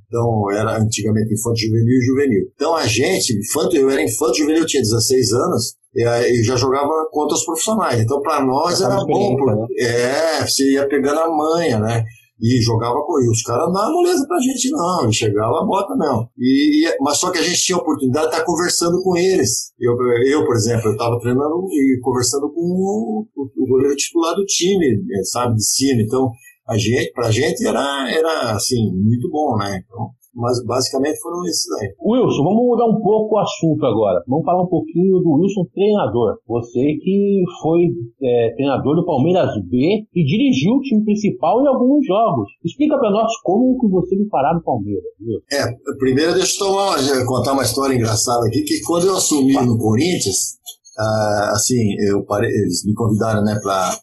[0.10, 2.52] então, era antigamente infanto juvenil e juvenil.
[2.56, 7.36] Então, a gente, infanto, eu era infanto juvenil, tinha 16 anos, e já jogava contra
[7.36, 8.00] os profissionais.
[8.00, 9.68] Então, para nós era bom, porque, né?
[9.80, 12.04] é, você ia pegando a manha, né?
[12.42, 15.10] E jogava com e os caras não davam moleza pra gente, não.
[15.10, 16.30] E chegava a bota, não.
[16.38, 19.74] E, e, mas só que a gente tinha a oportunidade de estar conversando com eles.
[19.78, 19.94] Eu,
[20.26, 25.04] eu por exemplo, eu estava treinando e conversando com o, o, goleiro titular do time,
[25.24, 26.02] sabe, de cima.
[26.02, 26.32] Então,
[26.70, 29.84] a gente, pra gente era, era assim, muito bom, né?
[29.84, 31.94] Então, mas basicamente foram esses aí.
[32.06, 34.24] Wilson, vamos mudar um pouco o assunto agora.
[34.28, 36.38] Vamos falar um pouquinho do Wilson treinador.
[36.48, 37.90] Você que foi
[38.22, 42.48] é, treinador do Palmeiras B e dirigiu o time principal em alguns jogos.
[42.64, 45.04] Explica para nós como que você me parar no Palmeiras.
[45.52, 45.66] É,
[45.98, 50.60] primeiro deixa eu tomar, contar uma história engraçada aqui, que quando eu assumi no Corinthians,
[50.98, 53.98] uh, assim, eu parei, eles me convidaram né, para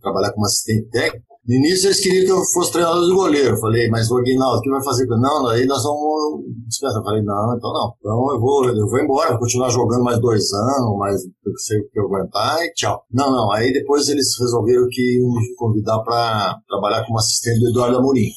[0.00, 3.50] trabalhar como assistente técnico, no início eles queriam que eu fosse treinador de goleiro.
[3.50, 5.06] Eu falei, mas o Aguinaldo, o que vai fazer?
[5.06, 6.98] Não, aí nós vamos dispensar.
[6.98, 7.92] Eu falei, não, então não.
[7.98, 11.20] Então eu vou, eu vou embora, vou continuar jogando mais dois anos, mais
[11.58, 13.02] sei o que eu aguentar e tchau.
[13.12, 13.52] Não, não.
[13.52, 18.30] Aí depois eles resolveram que iam me convidar para trabalhar como assistente do Eduardo Amorim.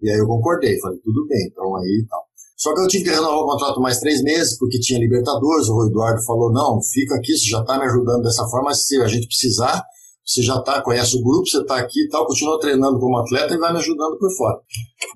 [0.00, 2.22] E aí eu concordei, falei, tudo bem, então aí e tal.
[2.62, 5.68] Só que eu tive que renovar o contrato mais três meses, porque tinha Libertadores.
[5.68, 9.08] O Eduardo falou: não, fica aqui, você já está me ajudando dessa forma, se a
[9.08, 9.82] gente precisar,
[10.24, 13.54] você já tá, conhece o grupo, você está aqui e tal, continua treinando como atleta
[13.54, 14.58] e vai me ajudando por fora.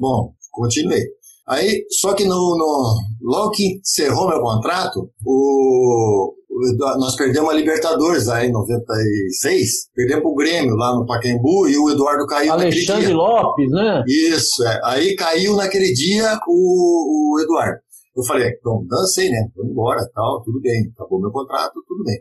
[0.00, 1.04] Bom, continuei.
[1.48, 6.34] Aí, só que no, no, logo que encerrou meu contrato, o,
[6.98, 11.90] nós perdemos a Libertadores aí em 96, perdemos o Grêmio lá no Pacaembu e o
[11.90, 13.16] Eduardo caiu Alexandre naquele dia.
[13.16, 14.04] Lopes, né?
[14.08, 14.80] Isso, é.
[14.84, 17.78] Aí caiu naquele dia o, o Eduardo.
[18.16, 19.48] Eu falei, então, dancei, né?
[19.54, 20.90] Vou embora, tal, tudo bem.
[20.94, 22.16] Acabou meu contrato, tudo bem.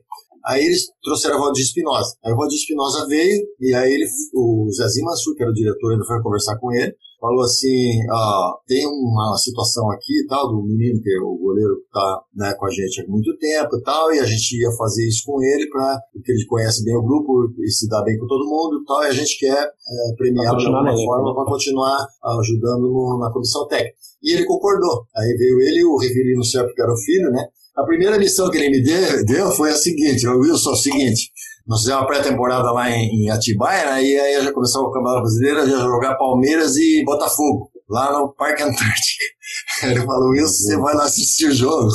[0.46, 2.16] Aí eles trouxeram a Valdir Espinosa.
[2.24, 5.92] Aí o Valdir Espinosa veio, e aí ele, o Zezinho Mansur, que era o diretor,
[5.92, 10.62] ainda foi conversar com ele, falou assim, ó, tem uma situação aqui e tal, do
[10.62, 13.82] menino, que é o goleiro que tá né, com a gente há muito tempo e
[13.82, 17.02] tal, e a gente ia fazer isso com ele, pra, porque ele conhece bem o
[17.02, 20.16] grupo e se dá bem com todo mundo e tal, e a gente quer é,
[20.16, 22.08] premiá-lo de alguma forma para continuar
[22.40, 23.96] ajudando no, na comissão técnica.
[24.22, 25.06] E ele concordou.
[25.16, 27.48] Aí veio ele e o Rivelino Serpa, que era o filho, né?
[27.78, 28.82] A primeira missão que ele me
[29.26, 31.32] deu, foi a seguinte, Wilson, é o seguinte,
[31.68, 35.24] nós fizemos uma pré-temporada lá em, em Atibaia, né, e aí já começou o Campeonato
[35.24, 39.24] Brasileiro, já jogar Palmeiras e Botafogo, lá no Parque Antártico.
[39.84, 41.90] Ele falou, Wilson, você vai lá assistir o jogo,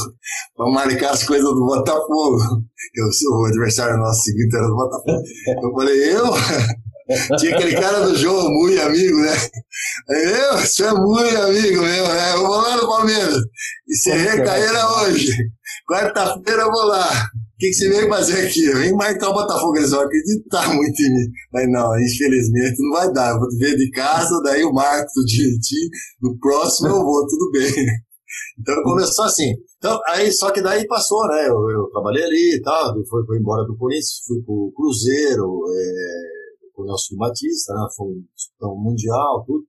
[0.54, 2.38] para marcar as coisas do Botafogo.
[2.94, 5.22] Eu sou o adversário nosso seguinte era do Botafogo.
[5.62, 6.26] Eu falei, eu?
[7.38, 9.34] Tinha aquele cara do João, muito amigo, né?
[10.08, 12.34] Eu, você é muito amigo meu, né?
[12.34, 13.36] Eu vou lá no Palmeiras.
[13.88, 15.32] E você recaíra hoje.
[15.90, 17.08] Quarta-feira eu vou lá.
[17.10, 18.64] O que, que você veio fazer aqui?
[18.64, 19.76] Eu vim marcar o Botafogo.
[19.76, 21.32] Eles vão acreditar muito em mim.
[21.52, 23.32] Mas não, infelizmente não vai dar.
[23.32, 25.90] Eu vou ver de casa, daí o marco do direitinho.
[26.22, 27.86] No próximo eu vou, tudo bem.
[28.60, 29.52] Então começou assim.
[29.78, 31.48] Então, aí, só que daí passou, né?
[31.48, 36.70] Eu, eu trabalhei ali e tal, fui, fui embora do Corinthians, fui pro Cruzeiro, é,
[36.72, 37.88] com o Nelson Batista, né?
[37.96, 39.64] Foi um mundial, tudo.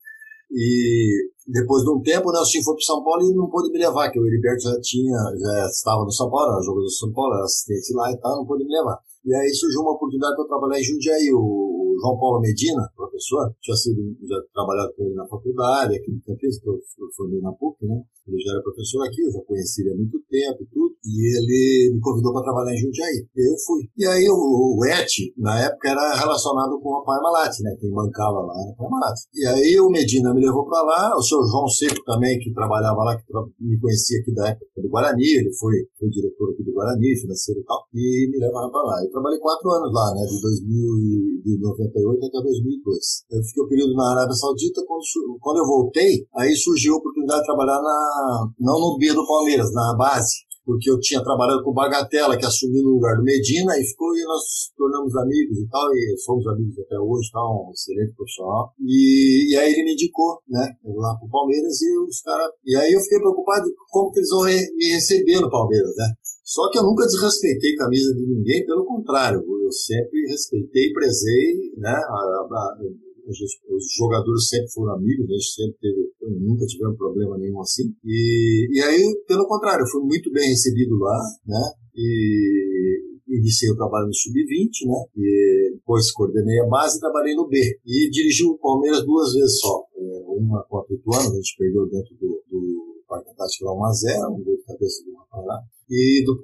[0.52, 3.80] E depois de um tempo, o Nelson foi para São Paulo e não pôde me
[3.80, 7.12] levar, que o Heriberto já tinha, já estava no São Paulo, era jogador do São
[7.12, 8.98] Paulo, era assistente lá e tal, não pôde me levar.
[9.26, 11.30] E aí surgiu uma oportunidade para trabalhar em Jundiaí.
[11.34, 16.22] O João Paulo Medina, professor, tinha sido, já trabalhado com ele na faculdade, aqui no
[16.22, 16.80] Campinas, que eu
[17.16, 18.02] formei na PUC, né?
[18.28, 20.94] Ele já era professor aqui, eu já conheci ele há muito tempo e tudo.
[21.04, 23.26] E ele me convidou para trabalhar em Jundiaí.
[23.36, 23.90] E eu fui.
[23.98, 27.76] E aí o, o ET, na época, era relacionado com a Parmalat, né?
[27.80, 29.18] Quem bancava lá era a Parmalat.
[29.34, 33.04] E aí o Medina me levou para lá, o senhor João Seco também, que trabalhava
[33.04, 33.26] lá, que
[33.60, 37.62] me conhecia aqui da época do Guarani, ele foi, foi diretor aqui do Guarani, financeiro
[37.62, 39.04] e tal, e me levaram para lá.
[39.04, 40.22] Eu trabalhei quatro anos lá, né?
[41.44, 41.58] De
[41.92, 42.96] 1998 até 2002.
[43.32, 45.04] Eu fiquei um período na Arábia Saudita, quando,
[45.40, 49.74] quando eu voltei, aí surgiu a oportunidade de trabalhar na, não no B do Palmeiras,
[49.74, 53.74] na base porque eu tinha trabalhado com o Bagatella, que assumiu no lugar do Medina,
[53.78, 57.72] e ficou e nós tornamos amigos e tal, e somos amigos até hoje, tal, um
[57.72, 58.72] excelente profissional.
[58.80, 62.52] E, e aí ele me indicou, né, lá pro Palmeiras, e os caras.
[62.66, 66.08] E aí eu fiquei preocupado como que eles vão re, me receber no Palmeiras, né?
[66.52, 71.72] Só que eu nunca desrespeitei camisa de ninguém, pelo contrário, eu sempre respeitei e prezei,
[71.78, 72.78] né, a, a,
[73.26, 76.12] os jogadores sempre foram amigos, a gente sempre teve,
[76.42, 77.96] nunca tivemos problema nenhum assim.
[78.04, 81.72] E, e aí, pelo contrário, fui muito bem recebido lá, né?
[81.96, 85.06] E iniciei o trabalho no Sub-20, né?
[85.16, 87.58] E depois coordenei a base e trabalhei no B.
[87.86, 89.86] E dirigi o Palmeiras duas vezes só.
[89.96, 94.32] É, uma com a anos, a gente perdeu dentro do, do Parque Antártico lá 1x0,
[94.32, 95.60] um gol de cabeça do rapaz lá.
[95.92, 96.40] E, do,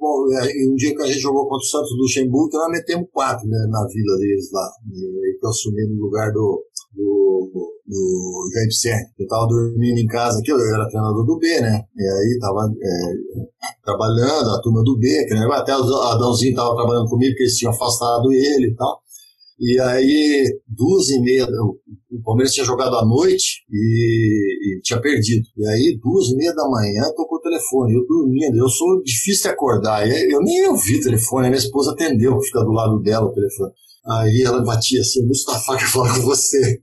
[0.53, 3.57] e um dia que a gente jogou contra o Santos Luxemburgo, nós metemos quatro né,
[3.69, 4.69] na vila deles lá.
[4.91, 9.05] E, que eu assumi no lugar do, do, do Jair Serra.
[9.17, 11.81] Eu tava dormindo em casa aqui, eu era treinador do B, né?
[11.95, 15.47] E aí tava é, trabalhando, a turma do B, que, né?
[15.49, 19.01] até o Adãozinho tava trabalhando comigo, porque eles tinham afastado ele e tal.
[19.59, 25.47] E aí, duas e meia, o Palmeiras tinha jogado à noite e, e, tinha perdido.
[25.57, 28.55] E aí, duas e meia da manhã, tocou o telefone, eu dormindo.
[28.55, 30.07] Eu sou difícil de acordar.
[30.07, 33.71] Eu nem ouvi o telefone, a minha esposa atendeu, fica do lado dela o telefone.
[34.09, 36.79] Aí ela batia assim, Mustafa quer falar com você.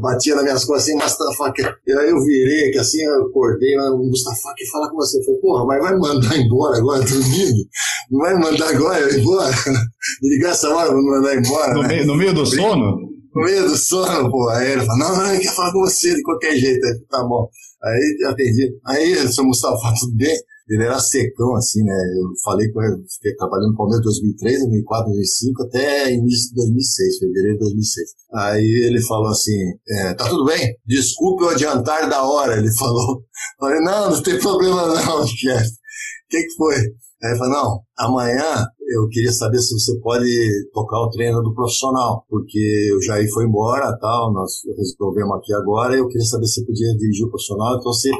[0.00, 1.76] Batia nas minhas costas assim, Mustafa quer.
[1.86, 5.18] E aí eu virei, que assim eu acordei, o Mustafa quer falar com você.
[5.18, 7.68] Eu falei, porra, mas vai mandar embora agora, dormindo?
[8.10, 9.54] Não vai mandar agora embora?
[10.22, 11.74] Ligar essa hora pra mandar embora.
[11.74, 11.88] No, né?
[11.88, 12.96] meio, no meio do sono?
[13.34, 14.48] No meio do sono, pô.
[14.48, 16.86] Aí ele falou, não, não, ele quer falar com você de qualquer jeito.
[16.86, 17.46] Aí, tá bom.
[17.84, 18.70] Aí eu atendi.
[18.86, 20.34] Aí, seu Mustafa, tudo bem?
[20.68, 21.94] Ele era secão, assim, né?
[22.20, 27.18] Eu falei com ele, fiquei trabalhando no Palmeiras 2003, 2004, 2005, até início de 2006,
[27.18, 28.10] fevereiro de 2006.
[28.34, 30.76] Aí ele falou assim, é, tá tudo bem?
[30.84, 33.24] Desculpe o adiantar da hora, ele falou.
[33.60, 35.70] Falei, não, não tem problema não, chefe.
[35.70, 36.74] O que que foi?
[36.74, 40.30] Aí ele falou, não, amanhã eu queria saber se você pode
[40.72, 45.96] tocar o treino do profissional, porque o Jair foi embora, tal, nós resolvemos aqui agora,
[45.96, 48.10] eu queria saber se você podia dirigir o profissional, então você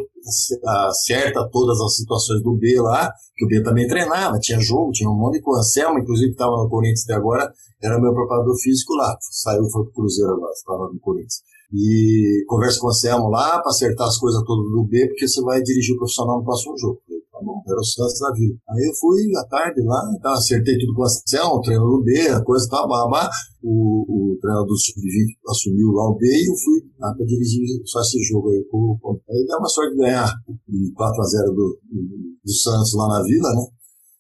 [0.89, 5.09] acerta todas as situações do B lá, que o B também treinava, tinha jogo, tinha
[5.09, 5.61] um monte de coisa.
[5.61, 7.53] Anselmo, inclusive, estava no Corinthians até agora,
[7.83, 11.43] era meu preparador físico lá, saiu, foi pro Cruzeiro agora, estava no Corinthians.
[11.73, 15.41] E conversa com o Anselmo lá para acertar as coisas todas do B, porque você
[15.43, 17.01] vai dirigir o profissional no próximo jogo.
[17.37, 18.57] Tá bom, era o Santos da vida.
[18.67, 22.03] Aí eu fui à tarde lá, tá, acertei tudo com o Anselmo, o treinador do
[22.03, 23.29] B, a coisa tá, babá.
[23.63, 27.61] O, o treinador do Sub-20 assumiu lá o B e eu fui lá para dirigir
[27.85, 28.57] só esse jogo aí.
[28.57, 30.33] Aí deu uma sorte de ganhar
[30.67, 33.67] de 4x0 do, do, do Santos lá na Vila, né?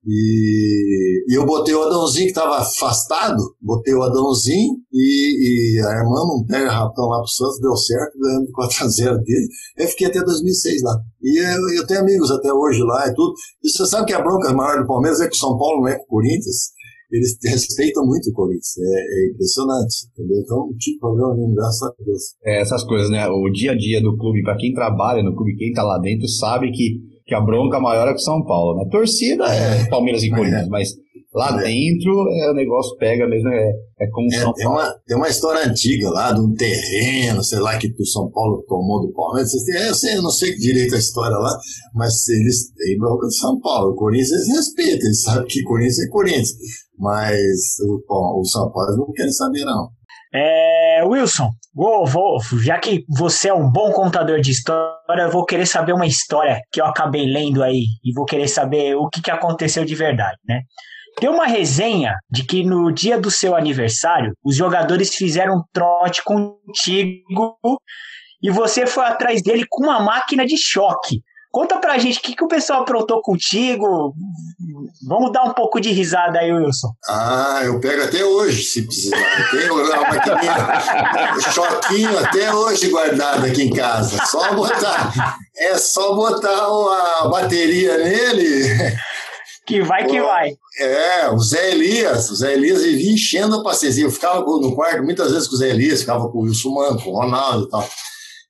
[0.06, 6.42] E, e, eu botei o Adãozinho que estava afastado, botei o Adãozinho e, e armamos
[6.42, 9.48] um pega rapão lá pro Santos, deu certo, ganhamos de 4x0 dele.
[9.76, 10.96] Eu fiquei até 2006 lá.
[11.20, 13.34] E eu, eu, tenho amigos até hoje lá e tudo.
[13.64, 15.88] E você sabe que a bronca maior do Palmeiras é que o São Paulo não
[15.88, 16.76] é com o Corinthians.
[17.10, 18.78] Eles respeitam muito o Corinthians.
[18.78, 20.38] É, é impressionante, entendeu?
[20.40, 22.22] Então não tive problema nenhum, graças a Deus.
[22.44, 23.26] É, essas coisas, né?
[23.26, 26.28] O dia a dia do clube, para quem trabalha no clube, quem tá lá dentro,
[26.28, 28.88] sabe que que a bronca maior é com São Paulo, né?
[28.90, 30.90] Torcida é, é Palmeiras e Corinthians, mas
[31.34, 31.64] lá é.
[31.64, 34.80] dentro é, o negócio pega mesmo, é, é como é, São tem Paulo.
[34.80, 38.64] Uma, tem uma história antiga lá de um terreno, sei lá, que o São Paulo
[38.68, 39.52] tomou do Palmeiras.
[39.52, 41.58] Eu, sei, eu não sei direito a história lá,
[41.94, 43.90] mas eles têm bronca de São Paulo.
[43.90, 46.50] O Corinthians eles respeitam, eles sabem que Corinthians é Corinthians.
[46.96, 47.48] Mas
[47.84, 49.88] o, o São Paulo não querem saber, não.
[50.34, 55.44] É, Wilson, vou, vou, já que você é um bom contador de história, eu vou
[55.44, 59.22] querer saber uma história que eu acabei lendo aí e vou querer saber o que,
[59.22, 60.62] que aconteceu de verdade, né?
[61.18, 66.22] Tem uma resenha de que no dia do seu aniversário, os jogadores fizeram um trote
[66.22, 67.56] contigo
[68.42, 71.22] e você foi atrás dele com uma máquina de choque.
[71.56, 74.12] Conta pra gente o que, que o pessoal aprontou contigo.
[75.08, 76.92] Vamos dar um pouco de risada aí, Wilson.
[77.08, 79.16] Ah, eu pego até hoje, se precisar.
[79.50, 84.22] Tem uma maquininha, um choquinho até hoje guardado aqui em casa.
[84.26, 86.66] Só botar, é só botar
[87.22, 88.94] a bateria nele.
[89.66, 90.52] Que vai que vai.
[90.78, 94.02] É, o Zé Elias, o Zé Elias vivia enchendo a paciência.
[94.02, 97.02] Eu ficava no quarto muitas vezes com o Zé Elias, ficava com o Wilson Mano,
[97.02, 97.88] com o Ronaldo e tal.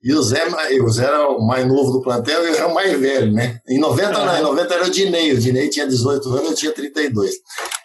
[0.06, 0.40] E o Zé,
[0.80, 3.60] o Zé era o mais novo do plantel e eu era o mais velho, né?
[3.68, 5.32] Em 90, não, em 90 era o Dinei.
[5.32, 7.34] O Dinei tinha 18 anos, eu tinha 32.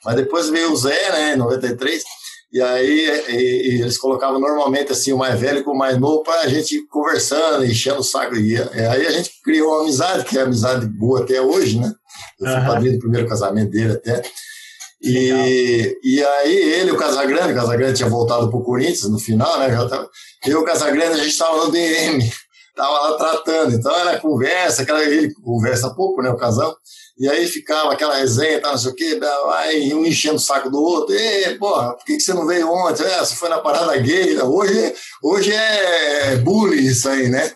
[0.06, 2.04] Mas depois veio o Zé, né, em 93.
[2.54, 6.22] E aí e, e eles colocavam normalmente assim o mais velho com o mais novo
[6.22, 8.36] para a gente ir conversando, enchendo o saco.
[8.36, 11.92] E, aí a gente criou uma amizade, que é amizade boa até hoje, né?
[12.40, 12.68] Eu fui uhum.
[12.68, 14.22] padrinho do primeiro casamento dele até.
[15.04, 19.58] E, e aí ele, o Casagrande, o Casagrande tinha voltado para o Corinthians no final,
[19.58, 19.72] né?
[19.72, 20.10] Já tava,
[20.46, 22.24] eu e o Casagrande, a gente estava no DM,
[22.70, 23.74] estava lá tratando.
[23.74, 26.30] Então era conversa, aquela ele conversa pouco, né?
[26.30, 26.76] O casal.
[27.18, 29.20] E aí ficava aquela resenha, tá, não sei o quê,
[29.56, 31.16] aí um enchendo o saco do outro.
[31.16, 33.04] Ei, porra, por que, que você não veio ontem?
[33.04, 34.36] É, você foi na parada gay.
[34.36, 34.44] Né?
[34.44, 37.52] Hoje, hoje é bullying isso aí, né?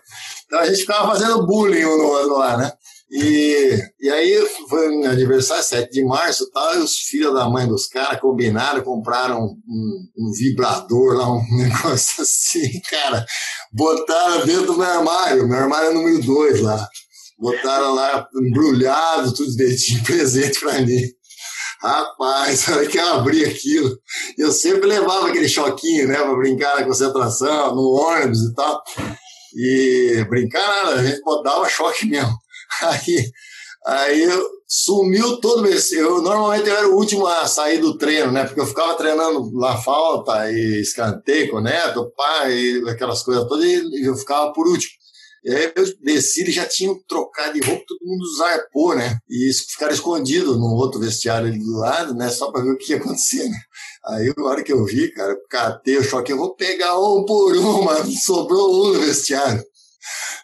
[0.46, 2.72] Então a gente ficava fazendo bullying um no outro lá, né?
[3.18, 7.66] E, e aí foi meu aniversário, 7 de março tal, e os filhos da mãe
[7.66, 13.26] dos caras combinaram, compraram um, um, vibrador lá, um negócio assim, cara,
[13.72, 16.86] botaram dentro do meu armário, meu armário é número 2 lá.
[17.40, 21.02] Botaram lá embrulhado, tudo de presente pra mim.
[21.82, 23.98] Rapaz, na hora que eu abri aquilo,
[24.38, 28.84] eu sempre levava aquele choquinho, né, pra brincar na concentração, no ônibus e tal.
[29.56, 32.45] E brincar nada, a gente botava choque mesmo.
[32.82, 33.32] Aí,
[33.86, 34.28] aí
[34.68, 35.96] sumiu todo esse.
[35.96, 38.46] Eu normalmente eu era o último a sair do treino, né?
[38.46, 43.66] Porque eu ficava treinando lá falta e escanteio com o neto, pai, aquelas coisas todas,
[43.66, 44.94] e eu ficava por último.
[45.46, 49.20] E aí eu desci, eles já tinham trocado de roupa, todo mundo zarpou, né?
[49.30, 52.30] E ficaram escondidos no outro vestiário ali do lado, né?
[52.30, 53.58] Só para ver o que ia acontecer, né?
[54.08, 57.56] Aí, na hora que eu vi, cara, catei o choque, eu vou pegar um por
[57.56, 59.64] um, mas sobrou um no vestiário.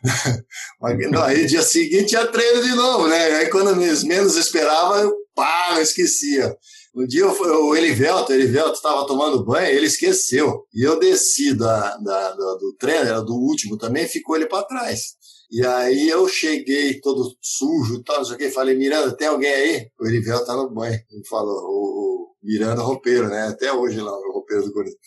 [1.23, 3.37] aí dia seguinte tinha treino de novo, né?
[3.37, 6.55] Aí quando menos esperava, eu pá, não esquecia.
[6.93, 10.65] Um dia eu, o Elivelto, o Elivelto estava tomando banho, ele esqueceu.
[10.73, 14.65] E eu desci da, da, da do treino, era do último também, ficou ele para
[14.65, 15.15] trás.
[15.49, 19.27] E aí eu cheguei todo sujo e tal, não sei o que, falei, Miranda, tem
[19.27, 19.87] alguém aí?
[19.99, 20.99] O Elivelto tá no banho.
[21.11, 23.47] Ele falou, o, o Miranda roupeiro, né?
[23.47, 24.99] Até hoje lá, o roupeiro do Corinthians.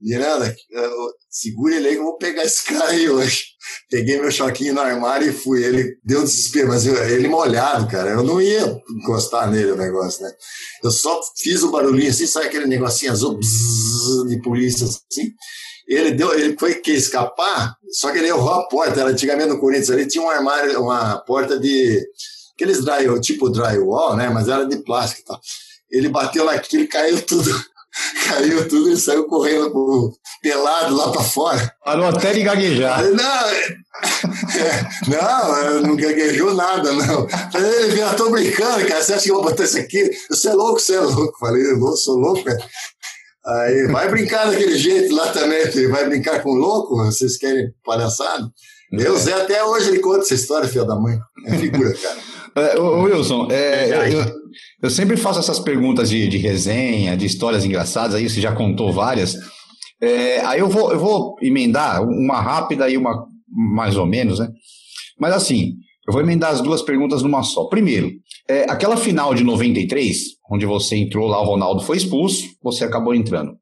[0.00, 0.54] Miranda,
[1.28, 3.44] segura ele aí que eu vou pegar esse cara aí hoje.
[3.90, 5.62] Peguei meu choquinho no armário e fui.
[5.62, 8.10] Ele deu desespero, mas eu, ele molhado, cara.
[8.10, 10.32] Eu não ia encostar nele o negócio, né?
[10.82, 15.32] Eu só fiz o barulhinho assim, sai aquele negocinho azul bzzz, de polícia assim.
[15.86, 19.00] Ele deu, ele foi que escapar, só que ele errou a porta.
[19.00, 22.00] Era antigamente no Corinthians, ele tinha um armário, uma porta de
[22.54, 24.30] aqueles dry, tipo drywall, né?
[24.30, 25.40] Mas era de plástico e tal.
[25.90, 27.50] Ele bateu naquilo, caiu tudo
[28.26, 31.74] Caiu tudo e saiu correndo pro, pelado lá pra fora.
[31.84, 33.02] Parou até de gaguejar.
[33.10, 33.76] Não, é,
[35.08, 37.28] não, não gaguejou nada, não.
[37.28, 39.02] Falei, eu tô brincando, cara.
[39.02, 40.10] Você acha que eu vou botar isso aqui?
[40.30, 41.38] Você é louco, você é louco.
[41.38, 42.64] Falei, eu sou louco, cara.
[43.46, 45.90] Aí, vai brincar daquele jeito lá também, filho.
[45.90, 46.96] Vai brincar com louco?
[46.96, 48.48] Vocês querem palhaçada?
[48.92, 51.18] Meu Zé até hoje ele conta essa história, filho da mãe.
[51.46, 52.16] É figura, cara.
[52.56, 54.39] É, Wilson, é, eu,
[54.82, 58.92] eu, sempre faço essas perguntas de, de, resenha, de histórias engraçadas, aí você já contou
[58.92, 59.36] várias.
[60.00, 64.48] É, aí eu vou, eu vou emendar uma rápida e uma mais ou menos, né?
[65.18, 65.74] Mas assim,
[66.06, 67.64] eu vou emendar as duas perguntas numa só.
[67.66, 68.10] Primeiro,
[68.48, 70.16] é, aquela final de 93,
[70.50, 73.52] onde você entrou lá, o Ronaldo foi expulso, você acabou entrando.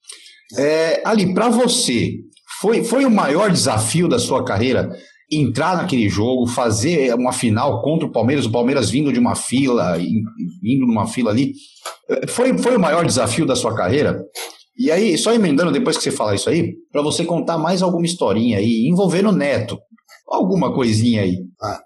[0.57, 2.15] É, ali, para você,
[2.61, 4.91] foi, foi o maior desafio da sua carreira
[5.31, 9.97] entrar naquele jogo, fazer uma final contra o Palmeiras, o Palmeiras vindo de uma fila,
[10.63, 11.53] vindo numa fila ali.
[12.29, 14.25] Foi, foi o maior desafio da sua carreira?
[14.79, 18.07] E aí, só emendando depois que você falar isso aí, para você contar mais alguma
[18.07, 19.79] historinha aí, envolvendo o Neto.
[20.27, 21.39] Alguma coisinha aí.
[21.61, 21.81] Ah,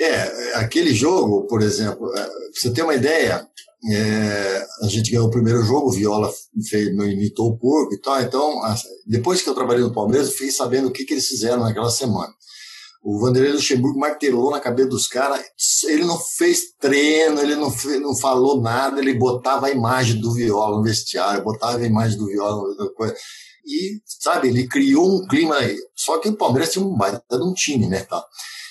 [0.00, 3.46] é, aquele jogo, por exemplo, é, pra você ter uma ideia,
[3.90, 6.32] é, a gente ganhou o primeiro jogo, o Viola
[6.68, 8.20] fez, imitou o porco e tal.
[8.20, 8.60] Então,
[9.06, 11.90] depois que eu trabalhei no Palmeiras, eu fiquei sabendo o que, que eles fizeram naquela
[11.90, 12.32] semana.
[13.02, 15.44] O Vanderlei Luxemburgo martelou na cabeça dos caras.
[15.88, 20.32] Ele não fez treino, ele não, fez, não falou nada, ele botava a imagem do
[20.32, 22.62] Viola no vestiário, botava a imagem do Viola.
[23.66, 25.56] e, sabe, ele criou um clima.
[25.96, 28.04] Só que o Palmeiras tinha um baita de um time, né?
[28.04, 28.24] Tá?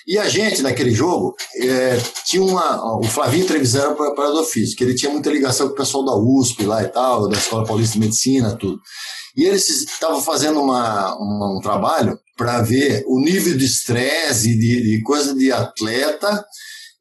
[0.08, 3.00] E a gente, naquele jogo, é, tinha uma.
[3.00, 6.16] O Flavinho Trevisan era preparador físico, que ele tinha muita ligação com o pessoal da
[6.16, 8.80] USP lá e tal, da Escola Paulista de Medicina, tudo.
[9.36, 14.82] E eles estavam fazendo uma, uma, um trabalho para ver o nível de estresse de,
[14.82, 16.44] de, coisa de atleta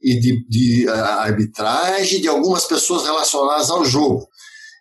[0.03, 4.28] e de, de arbitragem de algumas pessoas relacionadas ao jogo.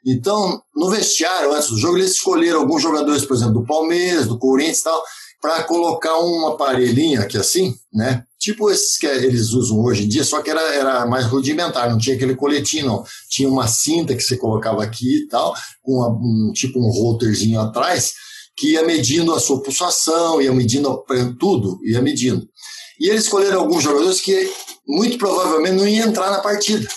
[0.06, 4.38] Então, no vestiário, antes do jogo, eles escolheram alguns jogadores, por exemplo, do Palmeiras, do
[4.38, 5.04] Corinthians e tal,
[5.42, 8.24] para colocar um aparelhinho aqui assim, né?
[8.40, 11.98] Tipo esses que eles usam hoje em dia, só que era, era mais rudimentar, não
[11.98, 13.04] tinha aquele coletinho, não.
[13.30, 18.14] Tinha uma cinta que você colocava aqui e tal, com um, tipo um routerzinho atrás,
[18.56, 21.04] que ia medindo a sua pulsação, ia medindo
[21.40, 22.48] tudo, ia medindo.
[23.00, 24.52] E eles escolheram alguns jogadores que
[24.88, 26.88] muito provavelmente não iam entrar na partida.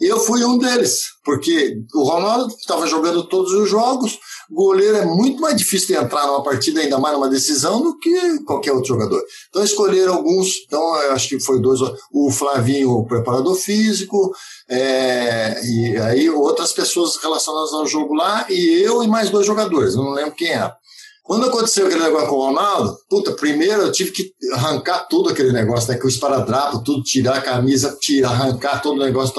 [0.00, 4.18] Eu fui um deles, porque o Ronaldo estava jogando todos os jogos,
[4.50, 8.38] goleiro é muito mais difícil de entrar numa partida, ainda mais numa decisão, do que
[8.44, 9.22] qualquer outro jogador.
[9.48, 11.80] Então escolheram alguns, então acho que foi dois,
[12.12, 14.34] o Flavinho, o preparador físico,
[14.68, 19.94] é, e aí outras pessoas relacionadas ao jogo lá, e eu e mais dois jogadores,
[19.94, 20.76] não lembro quem era.
[21.24, 25.52] Quando aconteceu aquele negócio com o Ronaldo, puta, primeiro eu tive que arrancar tudo aquele
[25.52, 25.98] negócio, né?
[25.98, 29.34] Com o esparadrapo, tudo, tirar a camisa, tirar, arrancar todo o negócio,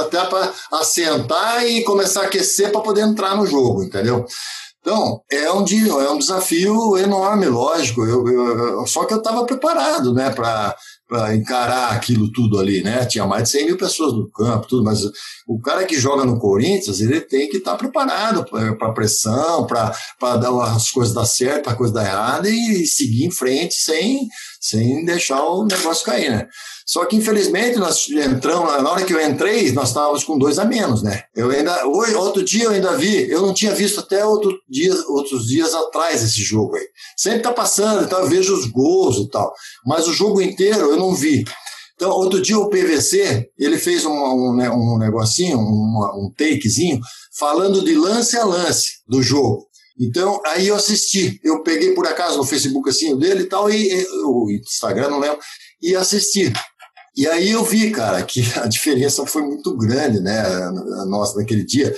[0.00, 4.24] até para assentar e começar a aquecer para poder entrar no jogo, entendeu?
[4.80, 5.64] Então, é um,
[6.00, 8.02] é um desafio enorme, lógico.
[8.02, 10.74] Eu, eu, só que eu estava preparado, né, para
[11.08, 13.04] para encarar aquilo tudo ali, né?
[13.06, 15.00] Tinha mais de 100 mil pessoas no campo, tudo, mas
[15.46, 20.36] o cara que joga no Corinthians, ele tem que estar tá preparado para pressão, para
[20.36, 24.26] dar as coisas dar certo, para a coisa dar errada e seguir em frente sem,
[24.68, 26.48] sem deixar o negócio cair, né?
[26.84, 30.64] Só que, infelizmente, nós entramos, na hora que eu entrei, nós estávamos com dois a
[30.64, 31.22] menos, né?
[31.34, 34.92] Eu ainda, hoje, outro dia eu ainda vi, eu não tinha visto até outro dia,
[35.08, 36.86] outros dias atrás esse jogo aí.
[37.16, 39.52] Sempre tá passando, então eu vejo os gols e tal.
[39.84, 41.44] Mas o jogo inteiro eu não vi.
[41.94, 47.00] Então, outro dia o PVC, ele fez um, um, né, um negocinho, um, um takezinho,
[47.38, 49.65] falando de lance a lance do jogo.
[49.98, 51.40] Então, aí eu assisti.
[51.42, 55.38] Eu peguei por acaso no Facebook assim dele e tal, e, o Instagram, não lembro,
[55.80, 56.52] e assisti.
[57.16, 61.64] E aí eu vi, cara, que a diferença foi muito grande, né, a nossa naquele
[61.64, 61.94] dia,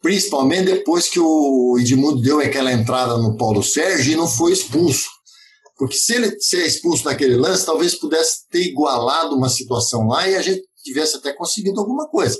[0.00, 5.08] principalmente depois que o Edmundo deu aquela entrada no Paulo Sérgio e não foi expulso.
[5.76, 10.36] Porque se ele ser expulso naquele lance, talvez pudesse ter igualado uma situação lá e
[10.36, 12.38] a gente tivesse até conseguido alguma coisa.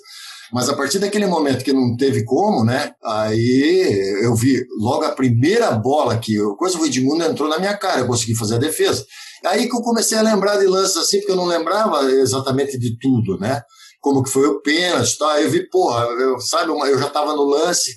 [0.53, 2.93] Mas a partir daquele momento que não teve como, né?
[3.03, 7.77] Aí eu vi logo a primeira bola que eu, coisa o Edmundo entrou na minha
[7.77, 9.05] cara, eu consegui fazer a defesa.
[9.47, 12.99] Aí que eu comecei a lembrar de lances assim, porque eu não lembrava exatamente de
[12.99, 13.63] tudo, né?
[14.01, 15.41] Como que foi o pênalti, tá?
[15.41, 17.91] Eu vi, porra, eu, sabe, eu já estava no lance,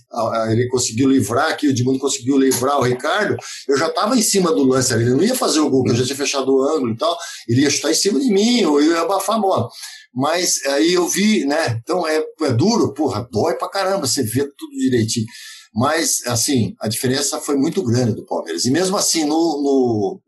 [0.50, 3.36] ele conseguiu livrar aqui, o Edmundo conseguiu livrar o Ricardo,
[3.68, 5.91] eu já estava em cima do lance ali, ele não ia fazer o gol, porque
[5.91, 7.18] eu já tinha fechado o ângulo e tal,
[7.48, 9.68] ele ia chutar em cima de mim, ou eu ia abafar a bola.
[10.18, 11.80] Mas aí eu vi, né?
[11.84, 15.28] Então é, é duro, porra, dói pra caramba, você vê tudo direitinho.
[15.76, 18.65] Mas, assim, a diferença foi muito grande do Palmeiras.
[18.65, 20.22] E mesmo assim, no, no,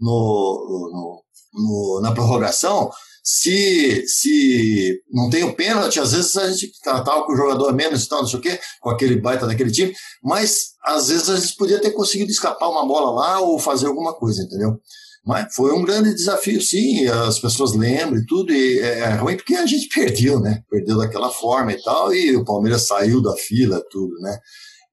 [0.00, 1.22] no,
[1.54, 2.90] no na prorrogação,
[3.22, 7.72] se, se não tem o pênalti, às vezes a gente estava tá, com o jogador
[7.72, 9.94] menos e tal, não sei o quê, com aquele baita daquele time,
[10.24, 14.12] mas às vezes a gente podia ter conseguido escapar uma bola lá ou fazer alguma
[14.12, 14.76] coisa, entendeu?
[15.26, 19.36] Mas foi um grande desafio, sim, as pessoas lembram e tudo, e é, é ruim
[19.36, 20.62] porque a gente perdeu, né?
[20.70, 24.38] Perdeu daquela forma e tal, e o Palmeiras saiu da fila, tudo, né?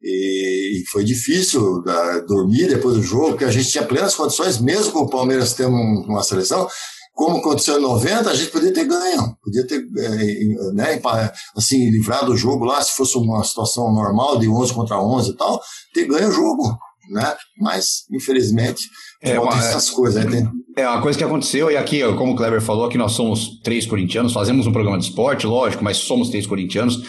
[0.02, 1.82] E, foi difícil
[2.28, 5.76] dormir depois do jogo, porque a gente tinha plenas condições, mesmo com o Palmeiras tendo
[5.76, 6.68] uma seleção,
[7.14, 11.00] como aconteceu em 90, a gente podia ter ganho, podia ter, é, né,
[11.56, 15.38] assim, livrado o jogo lá, se fosse uma situação normal de 11 contra 11 e
[15.38, 15.62] tal,
[15.94, 16.76] ter ganho o jogo,
[17.10, 17.36] né?
[17.58, 18.84] Mas, infelizmente,
[19.22, 20.49] é uma, essas coisas, né?
[20.76, 23.86] É uma coisa que aconteceu, e aqui, como o Kleber falou, aqui nós somos três
[23.86, 27.01] corintianos, fazemos um programa de esporte, lógico, mas somos três corintianos.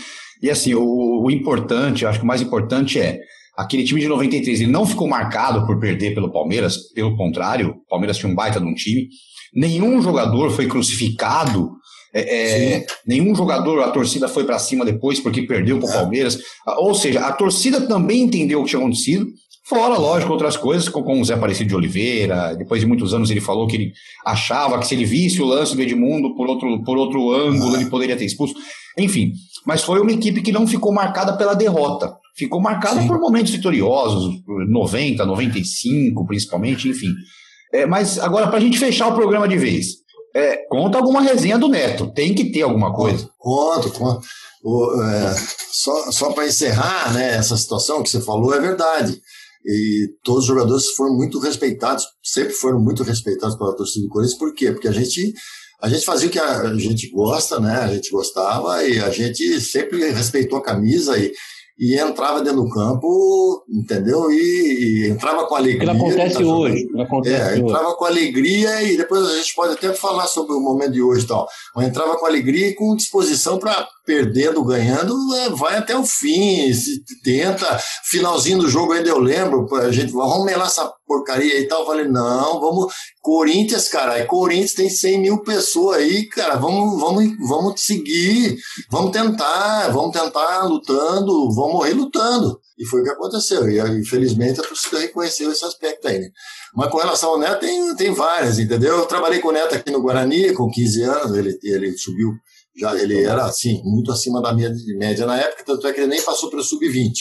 [0.42, 3.18] E assim, o, o importante, eu acho que o mais importante é
[3.56, 7.88] aquele time de 93, ele não ficou marcado por perder pelo Palmeiras, pelo contrário, o
[7.88, 9.08] Palmeiras tinha um baita de um time.
[9.54, 11.70] Nenhum jogador foi crucificado
[12.14, 15.94] é, é, nenhum jogador, a torcida foi para cima depois porque perdeu para o é.
[15.94, 16.38] Palmeiras.
[16.78, 19.26] Ou seja, a torcida também entendeu o que tinha acontecido
[19.66, 22.54] Fora, lógico, outras coisas, com o Zé Aparecido de Oliveira.
[22.54, 23.92] Depois de muitos anos ele falou que ele
[24.24, 27.86] achava que se ele visse o lance do Edmundo por outro, por outro ângulo, ele
[27.86, 28.54] poderia ter expulso.
[28.98, 29.32] Enfim,
[29.66, 32.14] mas foi uma equipe que não ficou marcada pela derrota.
[32.36, 33.06] Ficou marcada Sim.
[33.06, 34.34] por momentos vitoriosos,
[34.68, 37.12] 90, 95 principalmente, enfim.
[37.72, 39.86] É, mas agora, para a gente fechar o programa de vez,
[40.34, 42.12] é, conta alguma resenha do Neto.
[42.12, 43.30] Tem que ter alguma coisa.
[43.38, 44.20] Conto, conto.
[44.62, 45.34] O, é,
[45.72, 49.20] só só para encerrar né, essa situação que você falou, é verdade.
[49.66, 54.38] E todos os jogadores foram muito respeitados, sempre foram muito respeitados pela torcida do Corinthians.
[54.38, 54.72] Por quê?
[54.72, 55.32] Porque a gente
[55.84, 57.76] a gente fazia o que a gente gosta, né?
[57.76, 61.30] A gente gostava e a gente sempre respeitou a camisa e,
[61.78, 64.30] e entrava dentro do campo, entendeu?
[64.30, 65.92] E, e entrava com alegria.
[65.92, 66.88] O que acontece tá hoje.
[66.98, 67.60] Acontece é, hoje.
[67.60, 71.24] entrava com alegria e depois a gente pode até falar sobre o momento de hoje
[71.24, 71.46] e tal.
[71.76, 76.72] Mas entrava com alegria e com disposição para perdendo, ganhando, é, vai até o fim,
[76.72, 77.78] se tenta.
[78.04, 81.80] Finalzinho do jogo ainda eu lembro, a gente vamos melar essa porcaria e tal.
[81.80, 82.92] Eu falei, não, vamos.
[83.20, 88.56] Corinthians, cara, Corinthians tem 100 mil pessoas aí, cara, vamos, vamos, vamos seguir,
[88.90, 92.60] vamos tentar, vamos tentar lutando, vamos morrer lutando.
[92.78, 93.68] E foi o que aconteceu.
[93.68, 96.28] E infelizmente a torcida reconheceu esse aspecto aí, né?
[96.74, 98.98] Mas com relação ao Neto, tem, tem várias, entendeu?
[98.98, 102.32] Eu trabalhei com o Neto aqui no Guarani, com 15 anos, ele, ele subiu,
[102.76, 106.22] já ele era assim, muito acima da média na época, tanto é que ele nem
[106.22, 107.12] passou pelo sub-20.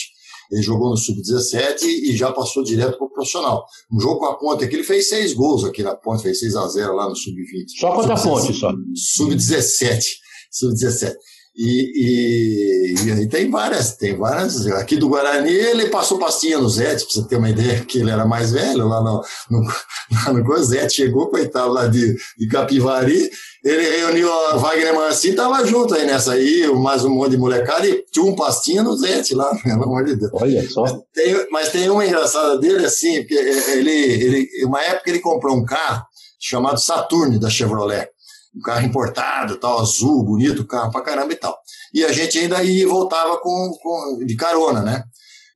[0.50, 3.64] Ele jogou no sub-17 e já passou direto para o profissional.
[3.92, 6.56] Um jogo com a Ponte aqui, ele fez seis gols aqui na Ponte, fez 6
[6.56, 7.78] a 0 lá no sub-20.
[7.78, 8.72] Só contra a Ponte, só.
[9.16, 10.02] Sub-17.
[10.50, 11.14] Sub-17.
[11.56, 14.66] E, e, e, tem várias, tem várias.
[14.66, 18.10] Aqui do Guarani, ele passou pastinha no Zete, para você ter uma ideia, que ele
[18.10, 19.60] era mais velho lá no, no,
[20.26, 23.30] lá no Zete chegou, coitado, lá de, de Capivari.
[23.64, 27.86] Ele reuniu a Wagner Mancini, tava junto aí nessa aí, mais um monte de molecada,
[27.86, 30.30] e tinha um pastinha no Zete lá, pelo amor de Deus.
[30.34, 30.82] Olha só.
[30.82, 35.56] Mas tem, mas tem uma engraçada dele, assim, porque ele, ele, uma época ele comprou
[35.56, 36.04] um carro
[36.38, 38.10] chamado Saturn da Chevrolet
[38.54, 41.58] um carro importado, tal, azul, bonito, carro pra caramba e tal.
[41.92, 45.02] E a gente ainda ia e voltava com, com, de carona, né?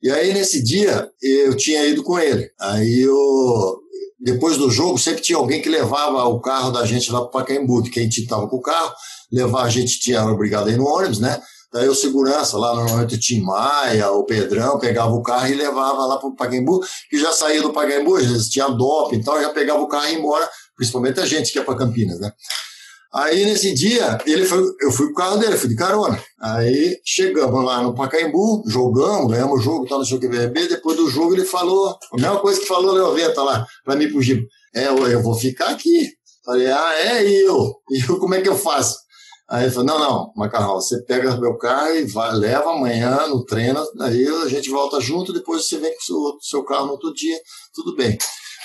[0.03, 2.51] E aí, nesse dia, eu tinha ido com ele.
[2.61, 3.81] Aí, eu,
[4.19, 7.83] depois do jogo, sempre tinha alguém que levava o carro da gente lá para Pacaembu,
[7.85, 8.93] que a gente estava com o carro,
[9.31, 11.41] levar a gente tinha obrigado a ir no ônibus, né?
[11.73, 16.07] Daí o segurança lá, normalmente o Tim Maia, o Pedrão, pegava o carro e levava
[16.07, 19.51] lá para o Pacaembu, que já saía do Pacaembu, vezes tinha doping e tal, já
[19.51, 22.33] pegava o carro e ia embora, principalmente a gente que ia para Campinas, né?
[23.13, 26.23] Aí nesse dia, ele foi, eu fui com o carro dele, fui de carona.
[26.41, 30.29] Aí chegamos lá no Pacaembu, jogamos, ganhamos o jogo, tal, não sei o que.
[30.29, 34.11] Depois do jogo ele falou, a mesma coisa que falou o Leoventa lá, pra mim
[34.11, 34.47] pro Gibo.
[34.75, 36.11] É, eu vou ficar aqui.
[36.45, 37.75] Falei, ah, é, eu?
[37.91, 38.97] E eu, como é que eu faço?
[39.51, 43.47] Aí ele falou, não, não, Macarrão, você pega meu carro e vai, leva amanhã no
[43.47, 46.93] treino, aí a gente volta junto, depois você vem com o seu, seu carro no
[46.93, 47.39] outro dia,
[47.75, 48.19] tudo bem.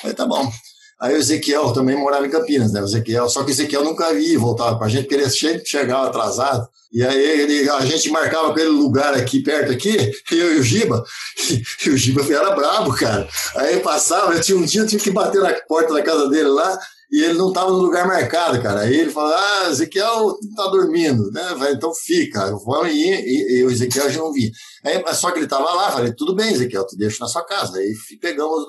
[0.03, 0.51] Aí tá bom.
[0.99, 2.81] Aí o Ezequiel também morava em Campinas, né?
[2.81, 5.65] O Ezequiel, só que o Ezequiel nunca ia voltava com a gente, porque ele sempre
[5.65, 6.67] chegava atrasado.
[6.91, 9.97] E aí ele, a gente marcava aquele lugar aqui, perto aqui,
[10.31, 11.03] eu e o Giba,
[11.85, 13.27] e, o Giba era brabo, cara.
[13.55, 16.49] Aí passava, eu tinha um dia eu tinha que bater na porta da casa dele
[16.49, 16.79] lá,
[17.13, 18.81] e ele não estava no lugar marcado, cara.
[18.81, 21.41] Aí ele falou: Ah, Ezequiel tá dormindo, né?
[21.71, 22.45] Então fica.
[22.65, 24.49] Vamos ir, e, e o Ezequiel já não vinha.
[24.83, 27.77] Aí, só que ele estava lá, falei: Tudo bem, Ezequiel, tu deixa na sua casa.
[27.77, 28.63] Aí pegamos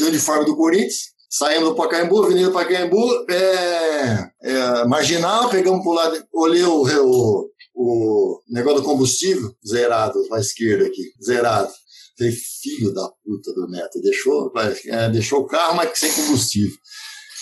[0.00, 6.22] o uniforme do Corinthians, Saímos do Pacaembu, Avenida Pacaembu, é, é, marginal, pegamos por lado,
[6.30, 11.72] olhei o, o, o negócio do combustível, zerado, à esquerda aqui, zerado.
[12.18, 14.52] Falei, filho da puta do Neto, deixou,
[14.88, 16.76] é, deixou o carro, mas sem combustível.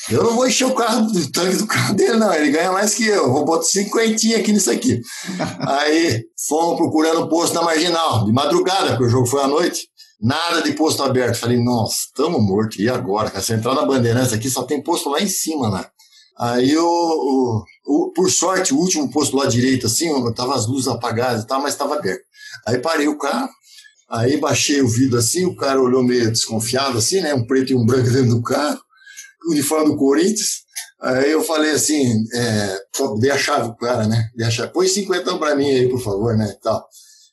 [0.09, 2.33] Eu não vou encher o carro do tanque do carro dele, não.
[2.33, 3.31] Ele ganha mais que eu.
[3.31, 5.01] Vou botar cinquentinha aqui nisso aqui.
[5.67, 9.89] Aí fomos procurando o posto na marginal, de madrugada, porque o jogo foi à noite.
[10.21, 11.39] Nada de posto aberto.
[11.39, 12.79] Falei, nossa, estamos mortos.
[12.79, 13.33] E agora?
[13.35, 15.87] Essa entrada Bandeirantes aqui só tem posto lá em cima, né?
[16.39, 20.89] Aí, o, o, o, por sorte, o último posto lá direito, assim, tava as luzes
[20.89, 22.23] apagadas e tal, mas estava aberto.
[22.67, 23.51] Aí parei o carro,
[24.09, 27.35] aí baixei o vidro assim, o cara olhou meio desconfiado, assim, né?
[27.35, 28.81] Um preto e um branco dentro do carro,
[29.49, 30.65] uniforme do Corinthians.
[31.01, 32.79] Aí eu falei assim, é,
[33.21, 34.29] dei a chave pro cara, né?
[34.35, 34.73] Dei a chave.
[34.73, 36.55] Põe 50 para mim aí, por favor, né?
[36.63, 36.87] Tal.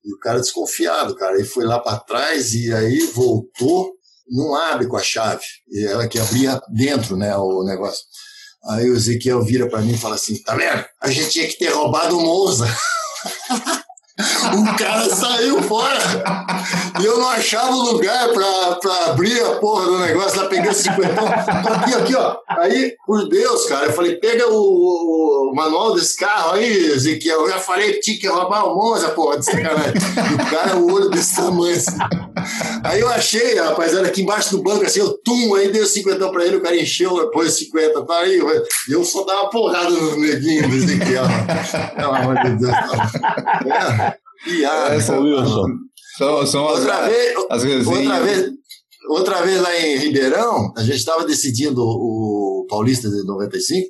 [0.08, 1.36] E o cara desconfiado, cara.
[1.36, 3.92] Ele foi lá para trás e aí voltou,
[4.30, 5.44] não abre com a chave.
[5.70, 8.06] E ela que abria dentro, né, o negócio.
[8.70, 10.86] Aí o Ezequiel vira para mim e fala assim: tá vendo?
[11.02, 12.66] A gente tinha que ter roubado o Monza.
[14.18, 16.00] O cara saiu fora.
[17.00, 20.42] E eu não achava o lugar pra, pra abrir a porra do negócio.
[20.42, 21.22] Lá peguei 50.
[21.22, 22.38] Aqui, aqui, ó.
[22.48, 27.42] Aí, por Deus, cara, eu falei: pega o, o manual desse carro aí, Ezequiel.
[27.42, 29.94] Eu já falei que tinha que roubar o Monza, porra, de sacanagem.
[29.94, 31.98] E o cara, o olho desse tamanho assim.
[32.84, 36.30] Aí eu achei, rapaz, era aqui embaixo do banco, assim, eu tum, aí dei 50
[36.30, 38.40] pra ele, o cara encheu, pôs 50 para aí.
[38.90, 41.26] Eu só dava porrada no neguinho do Ezequiel.
[41.96, 42.74] Pelo amor de Deus.
[42.74, 44.07] É.
[44.46, 45.66] É, são, Wilson.
[46.18, 47.06] São, são outra,
[47.50, 48.52] as, vez, as outra vez,
[49.10, 53.90] outra vez lá em Ribeirão, a gente estava decidindo o Paulista de 95,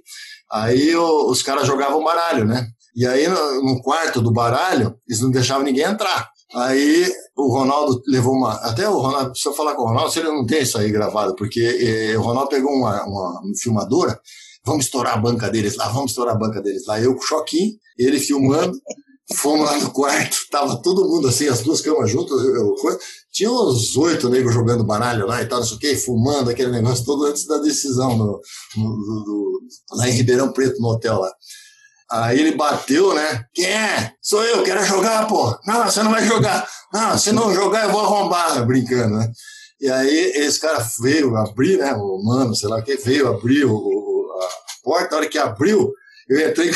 [0.51, 2.67] aí o, os caras jogavam baralho, né?
[2.95, 6.29] E aí no, no, quarto do baralho, eles não deixavam ninguém entrar.
[6.55, 8.53] Aí o Ronaldo levou uma.
[8.53, 11.35] Até o Ronaldo, precisa falar com o Ronaldo, se ele não tem isso aí gravado,
[11.35, 14.19] porque eh, o Ronaldo pegou uma, uma filmadora,
[14.65, 16.99] vamos estourar a banca deles lá, vamos estourar a banca deles lá.
[16.99, 18.77] Eu com o Choquinho, ele filmando,
[19.35, 22.75] fomos lá no quarto, tava todo mundo assim, as duas camas juntas, eu, eu,
[23.31, 26.71] tinha uns oito negros jogando baralho lá e tal, não sei o quê, fumando aquele
[26.71, 28.41] negócio todo antes da decisão no,
[28.77, 29.59] no, no,
[29.93, 31.31] lá em Ribeirão Preto, no hotel lá.
[32.09, 33.43] Aí ele bateu, né?
[33.53, 34.13] Quem é?
[34.21, 35.57] Sou eu, quero jogar, pô.
[35.65, 36.65] Não, você não vai jogar.
[36.93, 39.29] Não, se não jogar, eu vou arrombar, brincando, né?
[39.79, 41.93] E aí esse cara veio abrir, né?
[41.93, 43.75] O mano, sei lá o que, veio abrir o,
[44.41, 45.91] a porta, a hora que abriu,
[46.29, 46.75] eu entrei com,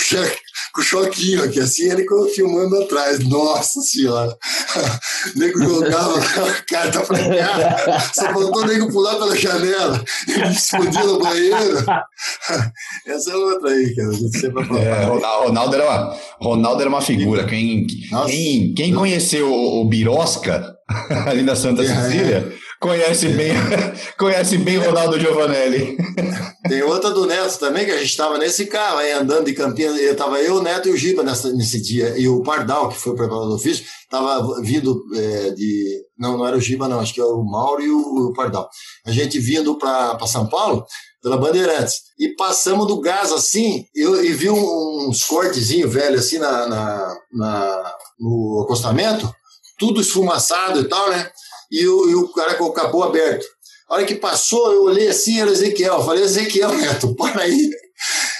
[0.73, 3.19] com choquinho aqui, assim, ele filmando atrás.
[3.19, 4.35] Nossa senhora!
[5.21, 10.31] O nego jogava a carta pra cá, só faltou o nego pular pela janela e
[10.31, 11.77] me explodir no banheiro.
[13.05, 14.09] Essa é outra aí, cara.
[14.09, 14.79] A gente sempre fala.
[14.79, 17.45] É, Ronaldo, era uma, Ronaldo era uma figura.
[17.45, 17.85] Quem,
[18.25, 20.75] quem, quem conheceu o, o Birosca,
[21.27, 21.87] ali na Santa é.
[21.87, 22.51] Cecília,
[22.81, 23.53] Conhece bem,
[24.17, 25.95] conhece bem Ronaldo Giovanelli.
[26.67, 29.99] Tem outra do Neto também, que a gente estava nesse carro aí, andando de Campinas.
[29.99, 32.17] Estava eu, o Neto e o Giba nessa, nesse dia.
[32.17, 36.01] E o Pardal, que foi o preparador do ofício, estava vindo é, de.
[36.17, 38.67] Não, não era o Giba, não, acho que é o Mauro e o, o Pardal.
[39.05, 40.83] A gente vindo para São Paulo,
[41.21, 42.01] pela Bandeirantes.
[42.17, 47.95] E passamos do gás assim, eu, e vi uns cortezinhos velhos assim na, na, na,
[48.19, 49.31] no acostamento,
[49.77, 51.29] tudo esfumaçado e tal, né?
[51.71, 53.45] E o, e o cara com o capô aberto.
[53.89, 55.95] A hora que passou, eu olhei assim, era Ezequiel.
[55.95, 57.69] Eu falei, Ezequiel, Neto, para aí.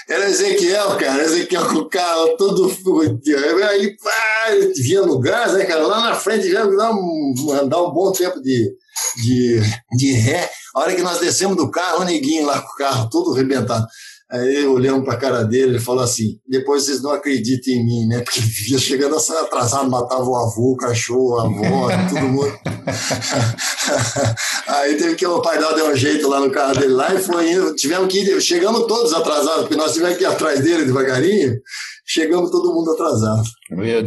[0.08, 3.64] Era Ezequiel, cara, Ezequiel com o carro todo fudido.
[3.64, 5.86] Aí, pá, vinha no gás, né, cara?
[5.86, 8.74] Lá na frente, já andar um, andar um bom tempo de,
[9.22, 9.60] de,
[9.96, 10.50] de ré.
[10.74, 13.86] A hora que nós descemos do carro, o neguinho lá com o carro todo arrebentado.
[14.32, 18.06] Aí olhamos para a cara dele, ele falou assim: depois vocês não acreditam em mim,
[18.06, 18.22] né?
[18.22, 22.50] Porque vivia chegando atrasado, matava o avô, o cachorro, a avó, todo mundo.
[24.66, 27.18] Aí teve que o pai dela deu um jeito lá no carro dele lá e
[27.18, 27.74] foi indo.
[27.74, 31.52] Tivemos que ir, chegamos todos atrasados, porque nós tivemos que ir atrás dele devagarinho.
[32.06, 33.42] Chegamos todo mundo atrasado.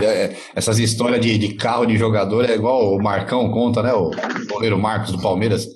[0.01, 3.93] É, essas histórias de, de carro de jogador é igual o Marcão conta, né?
[3.93, 4.09] O
[4.49, 5.67] goleiro Marcos do Palmeiras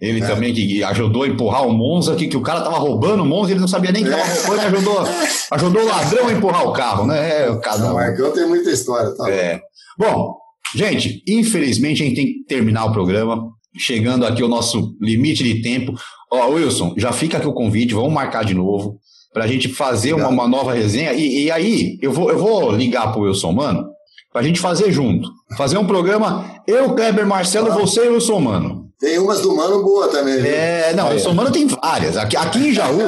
[0.00, 0.26] ele é.
[0.26, 3.50] também que ajudou a empurrar o Monza, que, que o cara tava roubando o Monza,
[3.50, 4.98] ele não sabia nem que tava roubando, ajudou,
[5.52, 7.44] ajudou o ladrão a empurrar o carro, né?
[7.44, 7.92] É, o cada...
[7.92, 9.30] Marcão tem muita história, tá?
[9.30, 9.60] É.
[9.98, 10.36] Bom,
[10.74, 15.62] gente, infelizmente a gente tem que terminar o programa, chegando aqui o nosso limite de
[15.62, 15.94] tempo.
[16.30, 18.98] Ó, Wilson, já fica aqui o convite, vamos marcar de novo,
[19.32, 21.14] pra gente fazer uma, uma, nova resenha.
[21.14, 23.86] E, e, aí, eu vou, eu vou ligar pro Wilson, mano,
[24.30, 25.26] pra gente fazer junto.
[25.56, 28.85] Fazer um programa, eu, Kleber, Marcelo, você e Wilson, mano.
[28.98, 30.40] Tem umas do Mano boa também.
[30.40, 30.50] Viu?
[30.50, 32.16] É, não, o Mano tem várias.
[32.16, 33.00] Aqui, aqui em Jaú,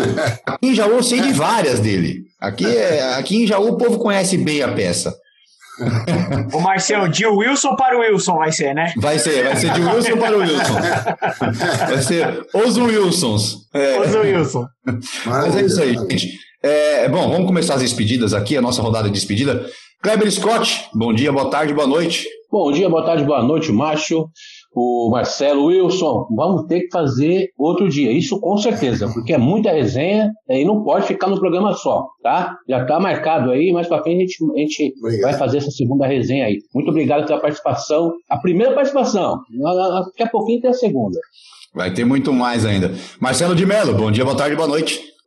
[0.45, 2.25] aqui em Jaú eu sei de várias dele.
[2.41, 5.15] Aqui, é, aqui em Jaú o povo conhece bem a peça.
[6.53, 8.93] O Marcelo, de Wilson para o Wilson vai ser, né?
[8.97, 10.75] Vai ser, vai ser de Wilson para o Wilson.
[11.89, 13.57] Vai ser os Wilsons.
[13.73, 14.01] É.
[14.01, 14.67] Os Wilson.
[15.25, 16.33] Mas é isso aí, gente.
[16.61, 19.65] É, bom, vamos começar as despedidas aqui, a nossa rodada de despedida.
[20.03, 22.27] Kleber Scott, bom dia, boa tarde, boa noite.
[22.51, 24.29] Bom dia, boa tarde, boa noite, macho
[24.75, 29.73] o Marcelo Wilson, vamos ter que fazer outro dia, isso com certeza, porque é muita
[29.73, 32.57] resenha e não pode ficar no programa só, tá?
[32.69, 36.07] Já está marcado aí, mais para frente a gente, a gente vai fazer essa segunda
[36.07, 36.59] resenha aí.
[36.75, 41.19] Muito obrigado pela participação, a primeira participação, daqui a pouquinho tem a segunda.
[41.75, 42.93] Vai ter muito mais ainda.
[43.21, 45.18] Marcelo de Mello, bom dia, boa tarde, boa noite.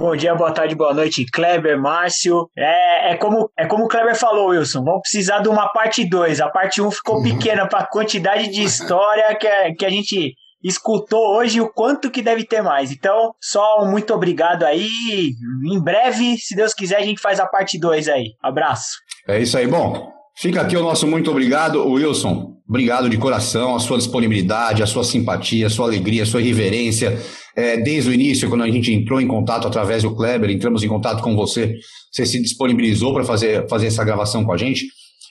[0.00, 2.48] Bom dia, boa tarde, boa noite, Kleber, Márcio.
[2.56, 4.82] É, é, como, é como o Kleber falou, Wilson.
[4.82, 6.40] Vamos precisar de uma parte 2.
[6.40, 9.90] A parte 1 um ficou pequena para a quantidade de história que, a, que a
[9.90, 10.32] gente
[10.64, 12.90] escutou hoje o quanto que deve ter mais.
[12.90, 14.88] Então, só um muito obrigado aí.
[15.70, 18.32] Em breve, se Deus quiser, a gente faz a parte 2 aí.
[18.42, 18.96] Abraço.
[19.28, 19.66] É isso aí.
[19.66, 22.54] Bom, fica aqui o nosso muito obrigado, Wilson.
[22.70, 27.20] Obrigado de coração, a sua disponibilidade, a sua simpatia, a sua alegria, a sua reverência
[27.56, 30.88] é, desde o início, quando a gente entrou em contato através do Kleber, entramos em
[30.88, 31.74] contato com você,
[32.12, 34.86] você se disponibilizou para fazer, fazer essa gravação com a gente.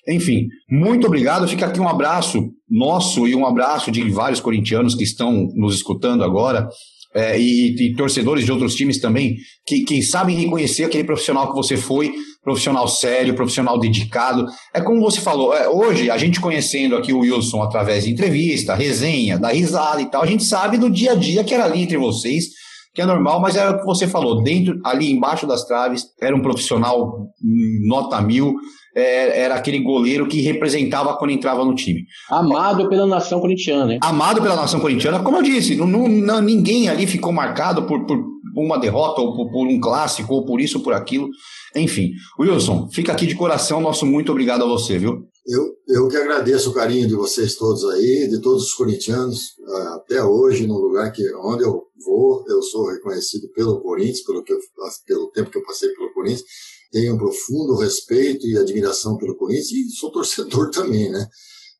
[0.05, 1.47] Enfim, muito obrigado.
[1.47, 6.25] Fica aqui um abraço nosso e um abraço de vários corintianos que estão nos escutando
[6.25, 6.67] agora
[7.13, 11.55] é, e, e, torcedores de outros times também, que, que sabem reconhecer aquele profissional que
[11.55, 14.45] você foi, profissional sério, profissional dedicado.
[14.73, 18.75] É como você falou, é, hoje, a gente conhecendo aqui o Wilson através de entrevista,
[18.75, 21.81] resenha, da risada e tal, a gente sabe do dia a dia que era ali
[21.81, 22.45] entre vocês,
[22.93, 26.35] que é normal, mas era o que você falou, dentro, ali embaixo das traves, era
[26.35, 27.07] um profissional
[27.43, 28.53] hum, nota mil,
[28.99, 32.05] era aquele goleiro que representava quando entrava no time.
[32.29, 33.99] Amado pela nação corintiana, hein?
[34.01, 38.17] Amado pela nação corintiana, como eu disse, não, não, ninguém ali ficou marcado por, por
[38.55, 41.29] uma derrota, ou por, por, um clássico, ou por isso, ou por aquilo.
[41.75, 45.23] Enfim, Wilson, fica aqui de coração, nosso muito obrigado a você, viu?
[45.45, 49.95] Eu, eu que agradeço o carinho de vocês todos aí, de todos os corintianos, ah,
[49.95, 54.53] até hoje, no lugar que onde eu vou, eu sou reconhecido pelo Corinthians, pelo, que
[54.53, 54.59] eu,
[55.07, 56.43] pelo tempo que eu passei pelo Corinthians,
[56.91, 61.27] tenho um profundo respeito e admiração pelo Corinthians e sou torcedor também, né?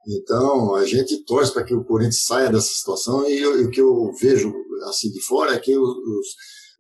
[0.07, 3.69] Então, a gente torce para que o Corinthians saia dessa situação e, eu, e, o
[3.69, 4.53] que eu vejo
[4.87, 6.27] assim de fora é que os, os,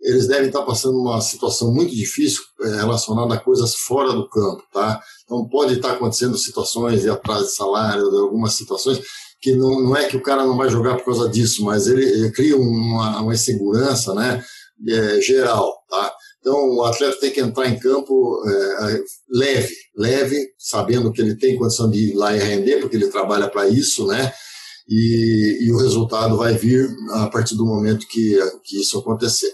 [0.01, 4.63] eles devem estar passando uma situação muito difícil é, relacionada a coisas fora do campo,
[4.71, 5.01] tá?
[5.25, 9.01] Então, pode estar acontecendo situações de atraso de salário, algumas situações
[9.41, 12.03] que não, não é que o cara não vai jogar por causa disso, mas ele,
[12.03, 14.43] ele cria uma, uma insegurança, né,
[14.87, 16.13] é, geral, tá?
[16.39, 21.57] Então, o atleta tem que entrar em campo é, leve, leve, sabendo que ele tem
[21.57, 24.31] condição de ir lá e render, porque ele trabalha para isso, né?
[24.87, 29.53] E, e, o resultado vai vir a partir do momento que, que isso acontecer.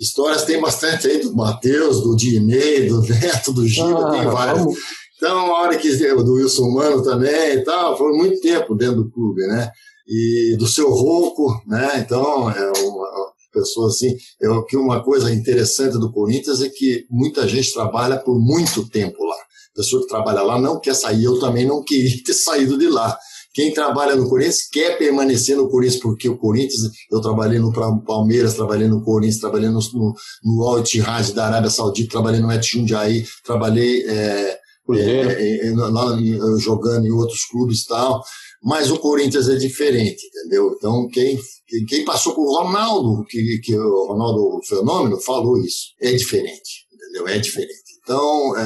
[0.00, 4.58] Histórias tem bastante aí do Matheus, do Dinei, do Neto, do Giba, ah, tem várias.
[4.58, 4.78] Vamos.
[5.22, 9.10] Então, a hora que do Wilson Mano também e tal, foi muito tempo dentro do
[9.10, 9.70] clube, né?
[10.08, 12.00] E do seu Rouco, né?
[12.04, 14.16] Então, é uma, pessoa assim.
[14.40, 19.22] Eu, que uma coisa interessante do Corinthians é que muita gente trabalha por muito tempo
[19.24, 19.36] lá.
[19.36, 22.88] A pessoa que trabalha lá não quer sair, eu também não queria ter saído de
[22.88, 23.16] lá.
[23.54, 27.70] Quem trabalha no Corinthians quer permanecer no Corinthians, porque o Corinthians, eu trabalhei no
[28.02, 32.50] Palmeiras, trabalhei no Corinthians, trabalhei no, no, no Al Ittihad da Arábia Saudita, trabalhei no
[32.50, 34.58] Etihad trabalhei é,
[34.90, 36.18] é, é, lá
[36.58, 38.22] jogando em outros clubes e tal
[38.62, 40.72] mas o Corinthians é diferente, entendeu?
[40.76, 41.38] Então, quem,
[41.88, 47.26] quem passou por Ronaldo, que, que o Ronaldo Fenômeno falou isso, é diferente, entendeu?
[47.26, 47.72] É diferente.
[48.02, 48.62] Então, é,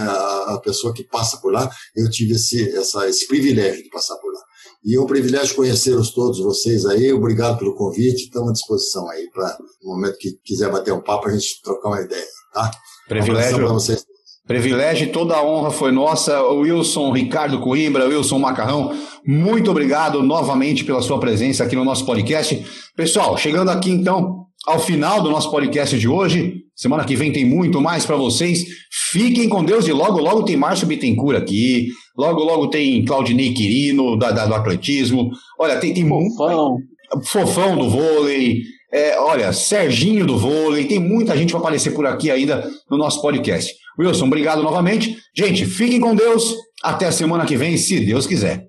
[0.52, 4.32] a pessoa que passa por lá, eu tive esse, essa, esse privilégio de passar por
[4.32, 4.40] lá.
[4.84, 7.12] E é um privilégio conhecê-los todos vocês aí.
[7.12, 8.24] Obrigado pelo convite.
[8.24, 11.88] Estamos à disposição aí para no momento que quiser bater um papo, a gente trocar
[11.88, 12.70] uma ideia, tá?
[13.08, 13.56] Privilégio.
[13.56, 14.06] Um para vocês.
[14.46, 16.40] Privilégio e toda a honra foi nossa.
[16.40, 18.92] Wilson Ricardo Coimbra, Wilson Macarrão,
[19.26, 22.64] muito obrigado novamente pela sua presença aqui no nosso podcast.
[22.94, 26.62] Pessoal, chegando aqui então ao final do nosso podcast de hoje.
[26.76, 28.64] Semana que vem tem muito mais para vocês.
[29.10, 31.88] Fiquem com Deus e logo, logo tem Márcio Bittencourt aqui.
[32.16, 35.30] Logo, logo tem Claudinei Quirino, da, da do atletismo.
[35.58, 36.76] Olha, tem, tem Fofão.
[37.24, 38.60] Fofão do vôlei.
[38.92, 40.84] É, olha, Serginho do vôlei.
[40.84, 43.74] Tem muita gente para aparecer por aqui ainda no nosso podcast.
[43.98, 45.16] Wilson, obrigado novamente.
[45.34, 46.54] Gente, fiquem com Deus.
[46.82, 48.68] Até a semana que vem, se Deus quiser.